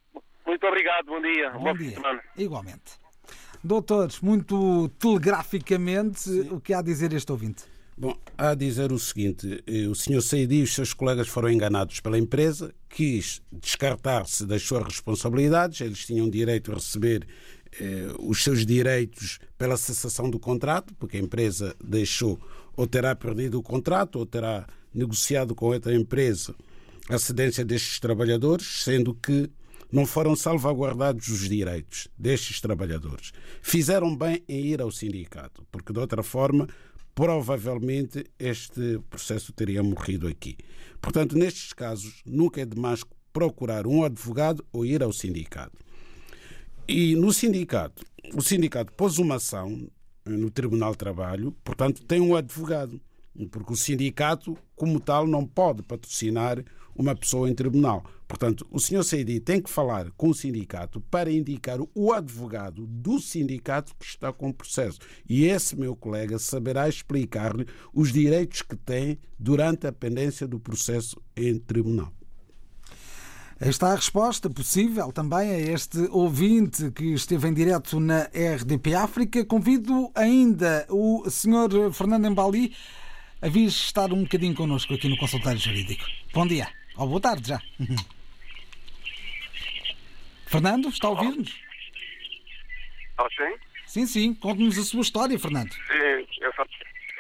Muito 0.46 0.66
obrigado, 0.66 1.06
bom 1.06 1.22
dia. 1.22 1.50
Bom 1.52 1.60
Boa 1.60 1.78
dia. 1.78 1.92
semana. 1.92 2.24
Igualmente. 2.38 3.07
Doutores, 3.64 4.20
muito 4.22 4.90
telegraficamente, 5.00 6.30
o 6.52 6.60
que 6.60 6.74
há 6.74 6.80
a 6.80 6.82
dizer 6.82 7.14
este 7.14 7.32
ouvinte? 7.32 7.64
Bom, 7.98 8.16
há 8.38 8.50
a 8.50 8.56
dizer 8.56 8.92
o 8.92 9.00
seguinte: 9.00 9.64
eh, 9.66 9.88
o 9.88 9.96
Sr. 9.96 10.22
Saidi 10.22 10.58
e 10.58 10.64
os 10.64 10.74
seus 10.74 10.94
colegas 10.94 11.28
foram 11.28 11.50
enganados 11.50 12.00
pela 12.00 12.18
empresa, 12.18 12.72
quis 12.88 13.42
descartar-se 13.52 14.46
das 14.46 14.62
suas 14.62 14.84
responsabilidades, 14.84 15.82
eles 15.82 16.06
tinham 16.06 16.30
direito 16.30 16.72
a 16.72 16.76
receber 16.76 17.28
eh, 17.80 18.08
os 18.20 18.44
seus 18.44 18.66
direitos 18.66 19.40
pela 19.58 19.76
cessação 19.78 20.30
do 20.30 20.40
contrato, 20.40 20.94
porque 20.96 21.18
a 21.18 21.20
empresa 21.20 21.76
deixou 21.84 22.40
ou 22.76 22.86
terá 22.86 23.16
perdido 23.16 23.58
o 23.58 23.64
contrato 23.64 24.20
ou 24.20 24.26
terá 24.28 24.68
negociado 24.94 25.56
com 25.56 25.66
outra 25.66 25.96
empresa 25.96 26.54
a 27.10 27.18
cedência 27.18 27.64
destes 27.66 28.00
trabalhadores, 28.00 28.84
sendo 28.84 29.14
que 29.14 29.50
não 29.92 30.06
foram 30.06 30.36
salvaguardados 30.36 31.28
os 31.28 31.48
direitos 31.48 32.08
destes 32.18 32.60
trabalhadores. 32.60 33.32
Fizeram 33.62 34.16
bem 34.16 34.44
em 34.48 34.66
ir 34.66 34.82
ao 34.82 34.92
sindicato, 34.92 35.66
porque 35.72 35.94
de 35.94 36.00
outra 36.00 36.24
forma, 36.24 36.68
provavelmente 37.16 38.26
este 38.38 39.00
processo 39.10 39.52
teria 39.54 39.82
morrido 39.82 40.28
aqui. 40.28 40.58
Portanto, 41.02 41.38
nestes 41.38 41.74
casos, 41.74 42.22
nunca 42.26 42.62
é 42.62 42.66
demais 42.66 43.04
procurar 43.32 43.88
um 43.88 44.04
advogado 44.04 44.66
ou 44.72 44.86
ir 44.86 45.04
ao 45.04 45.14
sindicato. 45.14 45.78
E 46.88 47.16
no 47.16 47.34
sindicato, 47.34 48.06
o 48.34 48.42
sindicato 48.42 48.94
pôs 48.94 49.18
uma 49.18 49.36
ação 49.36 49.90
no 50.26 50.50
Tribunal 50.50 50.92
de 50.92 50.98
Trabalho, 50.98 51.56
portanto, 51.64 52.04
tem 52.04 52.20
um 52.20 52.36
advogado, 52.36 53.00
porque 53.46 53.74
o 53.74 53.76
sindicato, 53.76 54.58
como 54.76 55.00
tal, 55.00 55.28
não 55.28 55.46
pode 55.46 55.84
patrocinar 55.84 56.64
uma 56.96 57.16
pessoa 57.16 57.50
em 57.50 57.54
tribunal. 57.54 58.04
Portanto, 58.28 58.68
o 58.72 58.80
senhor 58.80 59.04
Seidi 59.04 59.40
tem 59.40 59.62
que 59.62 59.70
falar 59.70 60.12
com 60.18 60.30
o 60.30 60.34
sindicato 60.34 61.00
para 61.00 61.32
indicar 61.32 61.80
o 61.94 62.12
advogado 62.12 62.86
do 62.88 63.20
sindicato 63.20 63.96
que 63.98 64.06
está 64.06 64.34
com 64.34 64.50
o 64.50 64.54
processo. 64.54 65.00
E 65.30 65.46
esse 65.46 65.76
meu 65.76 65.96
colega 65.96 66.40
saberá 66.40 66.90
explicar-lhe 66.90 67.66
os 67.94 68.12
direitos 68.12 68.62
que 68.62 68.76
tem 68.76 69.20
durante 69.40 69.88
a 69.88 69.94
pendência 69.94 70.48
do 70.48 70.60
processo 70.60 71.22
em 71.36 71.58
tribunal. 71.60 72.12
Está 73.60 73.92
a 73.92 73.96
resposta 73.96 74.50
possível 74.52 75.12
também 75.12 75.50
a 75.50 75.60
este 75.60 76.00
ouvinte 76.12 76.92
que 76.92 77.14
esteve 77.14 77.48
em 77.48 77.54
direto 77.54 78.00
na 78.00 78.24
RDP 78.26 78.94
África. 78.94 79.44
Convido 79.46 80.12
ainda 80.14 80.86
o 80.90 81.28
Sr. 81.28 81.92
Fernando 81.92 82.28
Embali 82.28 82.74
a 83.42 83.48
vir 83.50 83.68
estar 83.68 84.12
um 84.12 84.24
bocadinho 84.24 84.56
connosco 84.56 84.94
aqui 84.94 85.08
no 85.08 85.18
consultório 85.18 85.60
jurídico. 85.60 86.04
Bom 86.34 86.48
dia, 86.48 86.68
ou 86.98 87.08
boa 87.08 87.22
tarde 87.22 87.48
já. 87.50 87.62
Fernando, 90.48 90.90
está 90.90 91.08
a 91.08 91.12
ouvir-nos? 91.12 91.62
Ah, 93.18 93.28
sim? 93.36 93.56
Sim, 93.86 94.06
sim, 94.06 94.34
conte-nos 94.36 94.78
a 94.78 94.84
sua 94.84 95.02
história, 95.02 95.38
Fernando. 95.40 95.72
Sim, 95.74 96.28
é, 96.42 96.52
Fer- 96.52 96.68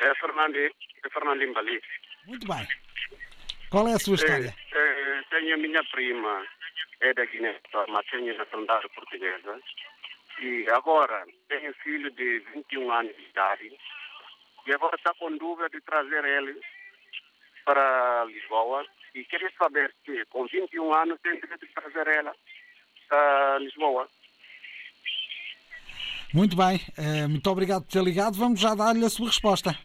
é 0.01 0.15
Fernando, 0.15 0.55
é 0.55 1.09
Fernando 1.11 1.43
Imbali. 1.43 1.81
Muito 2.25 2.47
bem. 2.47 2.67
Qual 3.69 3.87
é 3.87 3.93
a 3.93 3.99
sua 3.99 4.15
história? 4.15 4.55
É, 4.73 4.77
é, 4.77 5.23
tenho 5.29 5.53
a 5.55 5.57
minha 5.57 5.83
prima, 5.85 6.45
é 7.01 7.13
da 7.13 7.25
Guiné, 7.25 7.55
mas 7.89 8.05
tenho 8.07 8.37
nacionalidade 8.37 8.87
portuguesa. 8.95 9.59
E 10.41 10.69
agora 10.69 11.25
tenho 11.49 11.73
filho 11.83 12.11
de 12.11 12.39
21 12.53 12.91
anos 12.91 13.15
de 13.15 13.23
idade. 13.23 13.71
E 14.67 14.73
agora 14.73 14.95
está 14.95 15.13
com 15.13 15.35
dúvida 15.37 15.69
de 15.69 15.79
trazer 15.81 16.25
ele 16.25 16.59
para 17.63 18.25
Lisboa. 18.25 18.85
E 19.15 19.23
queria 19.23 19.51
saber 19.57 19.93
se 20.05 20.25
com 20.25 20.45
21 20.45 20.93
anos 20.93 21.19
tem 21.21 21.39
direito 21.39 21.65
de 21.65 21.73
trazer 21.73 22.07
ela 22.07 22.35
para 23.07 23.59
Lisboa. 23.59 24.07
Muito 26.33 26.57
bem, 26.57 26.81
eh, 26.97 27.25
muito 27.27 27.49
obrigado 27.49 27.83
por 27.83 27.91
ter 27.91 28.03
ligado. 28.03 28.37
Vamos 28.37 28.59
já 28.59 28.75
dar-lhe 28.75 29.05
a 29.05 29.09
sua 29.09 29.27
resposta. 29.27 29.77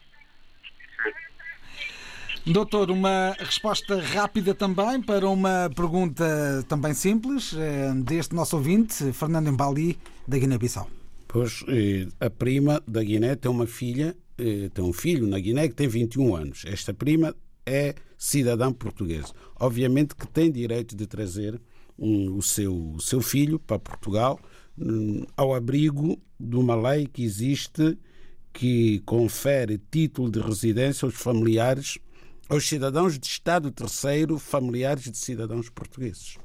Doutor, 2.45 2.91
uma 2.91 3.33
resposta 3.39 4.01
rápida 4.01 4.53
também 4.53 5.01
para 5.01 5.29
uma 5.29 5.71
pergunta 5.73 6.25
também 6.67 6.93
simples 6.93 7.53
eh, 7.53 7.93
deste 8.03 8.35
nosso 8.35 8.57
ouvinte, 8.57 9.13
Fernando 9.13 9.47
Embali, 9.47 9.97
da 10.27 10.37
Guiné-Bissau. 10.37 10.89
Pois, 11.25 11.63
eh, 11.69 12.09
a 12.19 12.29
prima 12.29 12.83
da 12.85 13.01
Guiné 13.01 13.37
tem 13.37 13.49
uma 13.49 13.65
filha, 13.65 14.13
tem 14.73 14.83
um 14.83 14.93
filho 14.93 15.27
na 15.27 15.39
Guiné 15.39 15.67
que 15.67 15.75
tem 15.75 15.87
21 15.87 16.35
anos. 16.35 16.63
Esta 16.65 16.93
prima 16.93 17.35
é 17.65 17.95
cidadã 18.17 18.71
portuguesa. 18.71 19.33
Obviamente 19.59 20.15
que 20.15 20.27
tem 20.27 20.51
direito 20.51 20.95
de 20.95 21.05
trazer 21.05 21.59
hum, 21.97 22.35
o, 22.37 22.41
seu, 22.41 22.75
o 22.75 23.01
seu 23.01 23.21
filho 23.21 23.59
para 23.59 23.79
Portugal 23.79 24.39
hum, 24.77 25.23
ao 25.35 25.53
abrigo 25.53 26.19
de 26.39 26.55
uma 26.55 26.75
lei 26.75 27.07
que 27.07 27.23
existe 27.23 27.97
que 28.51 28.99
confere 28.99 29.81
título 29.89 30.29
de 30.29 30.39
residência 30.39 31.05
aos 31.05 31.15
familiares, 31.15 31.97
aos 32.47 32.67
cidadãos 32.67 33.17
de 33.17 33.25
Estado 33.25 33.71
terceiro, 33.71 34.37
familiares 34.37 35.09
de 35.09 35.17
cidadãos 35.17 35.69
portugueses. 35.69 36.37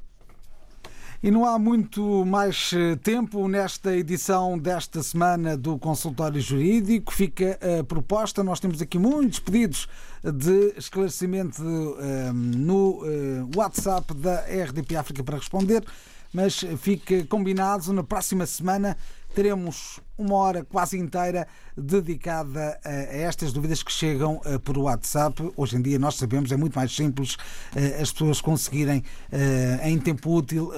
E 1.21 1.29
não 1.29 1.43
há 1.43 1.59
muito 1.59 2.23
mais 2.23 2.71
eh, 2.71 2.95
tempo 2.95 3.45
nesta 3.49 3.93
edição 3.93 4.57
desta 4.57 5.03
semana 5.03 5.57
do 5.57 5.77
Consultório 5.77 6.39
Jurídico. 6.39 7.13
Fica 7.13 7.59
a 7.61 7.83
proposta. 7.83 8.41
Nós 8.41 8.61
temos 8.61 8.81
aqui 8.81 8.97
muitos 8.97 9.37
pedidos 9.37 9.89
de 10.23 10.73
esclarecimento 10.77 11.61
eh, 11.99 12.31
no 12.31 13.01
eh, 13.03 13.45
WhatsApp 13.53 14.13
da 14.13 14.45
RDP 14.45 14.95
África 14.95 15.21
para 15.21 15.35
responder, 15.35 15.83
mas 16.31 16.63
fica 16.77 17.25
combinado 17.25 17.91
na 17.91 18.03
próxima 18.03 18.45
semana 18.45 18.95
teremos 19.39 20.01
uma 20.17 20.35
hora 20.35 20.65
quase 20.65 20.97
inteira 20.97 21.47
dedicada 21.77 22.77
a 22.83 22.89
estas 22.89 23.53
dúvidas 23.53 23.81
que 23.81 23.89
chegam 23.89 24.41
eh, 24.43 24.57
por 24.57 24.77
WhatsApp. 24.77 25.53
Hoje 25.55 25.77
em 25.77 25.81
dia, 25.81 25.97
nós 25.97 26.15
sabemos, 26.15 26.51
é 26.51 26.57
muito 26.57 26.75
mais 26.75 26.93
simples 26.93 27.37
eh, 27.73 28.01
as 28.01 28.11
pessoas 28.11 28.41
conseguirem, 28.41 29.01
eh, 29.31 29.79
em 29.85 29.97
tempo 29.97 30.35
útil, 30.35 30.73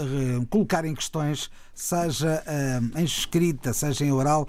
colocarem 0.47 0.93
questões, 0.93 1.49
seja 1.73 2.43
em 2.95 3.03
escrita, 3.03 3.73
seja 3.73 4.05
em 4.05 4.11
oral, 4.11 4.47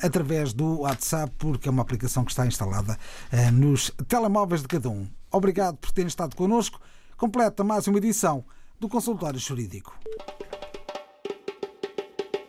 através 0.00 0.52
do 0.52 0.82
WhatsApp, 0.82 1.32
porque 1.36 1.68
é 1.68 1.72
uma 1.72 1.82
aplicação 1.82 2.24
que 2.24 2.30
está 2.30 2.46
instalada 2.46 2.96
nos 3.52 3.90
telemóveis 4.06 4.62
de 4.62 4.68
cada 4.68 4.88
um. 4.88 5.04
Obrigado 5.32 5.78
por 5.78 5.90
terem 5.90 6.06
estado 6.06 6.36
connosco. 6.36 6.80
Completa 7.16 7.64
mais 7.64 7.88
uma 7.88 7.98
edição 7.98 8.44
do 8.78 8.88
Consultório 8.88 9.40
Jurídico. 9.40 9.98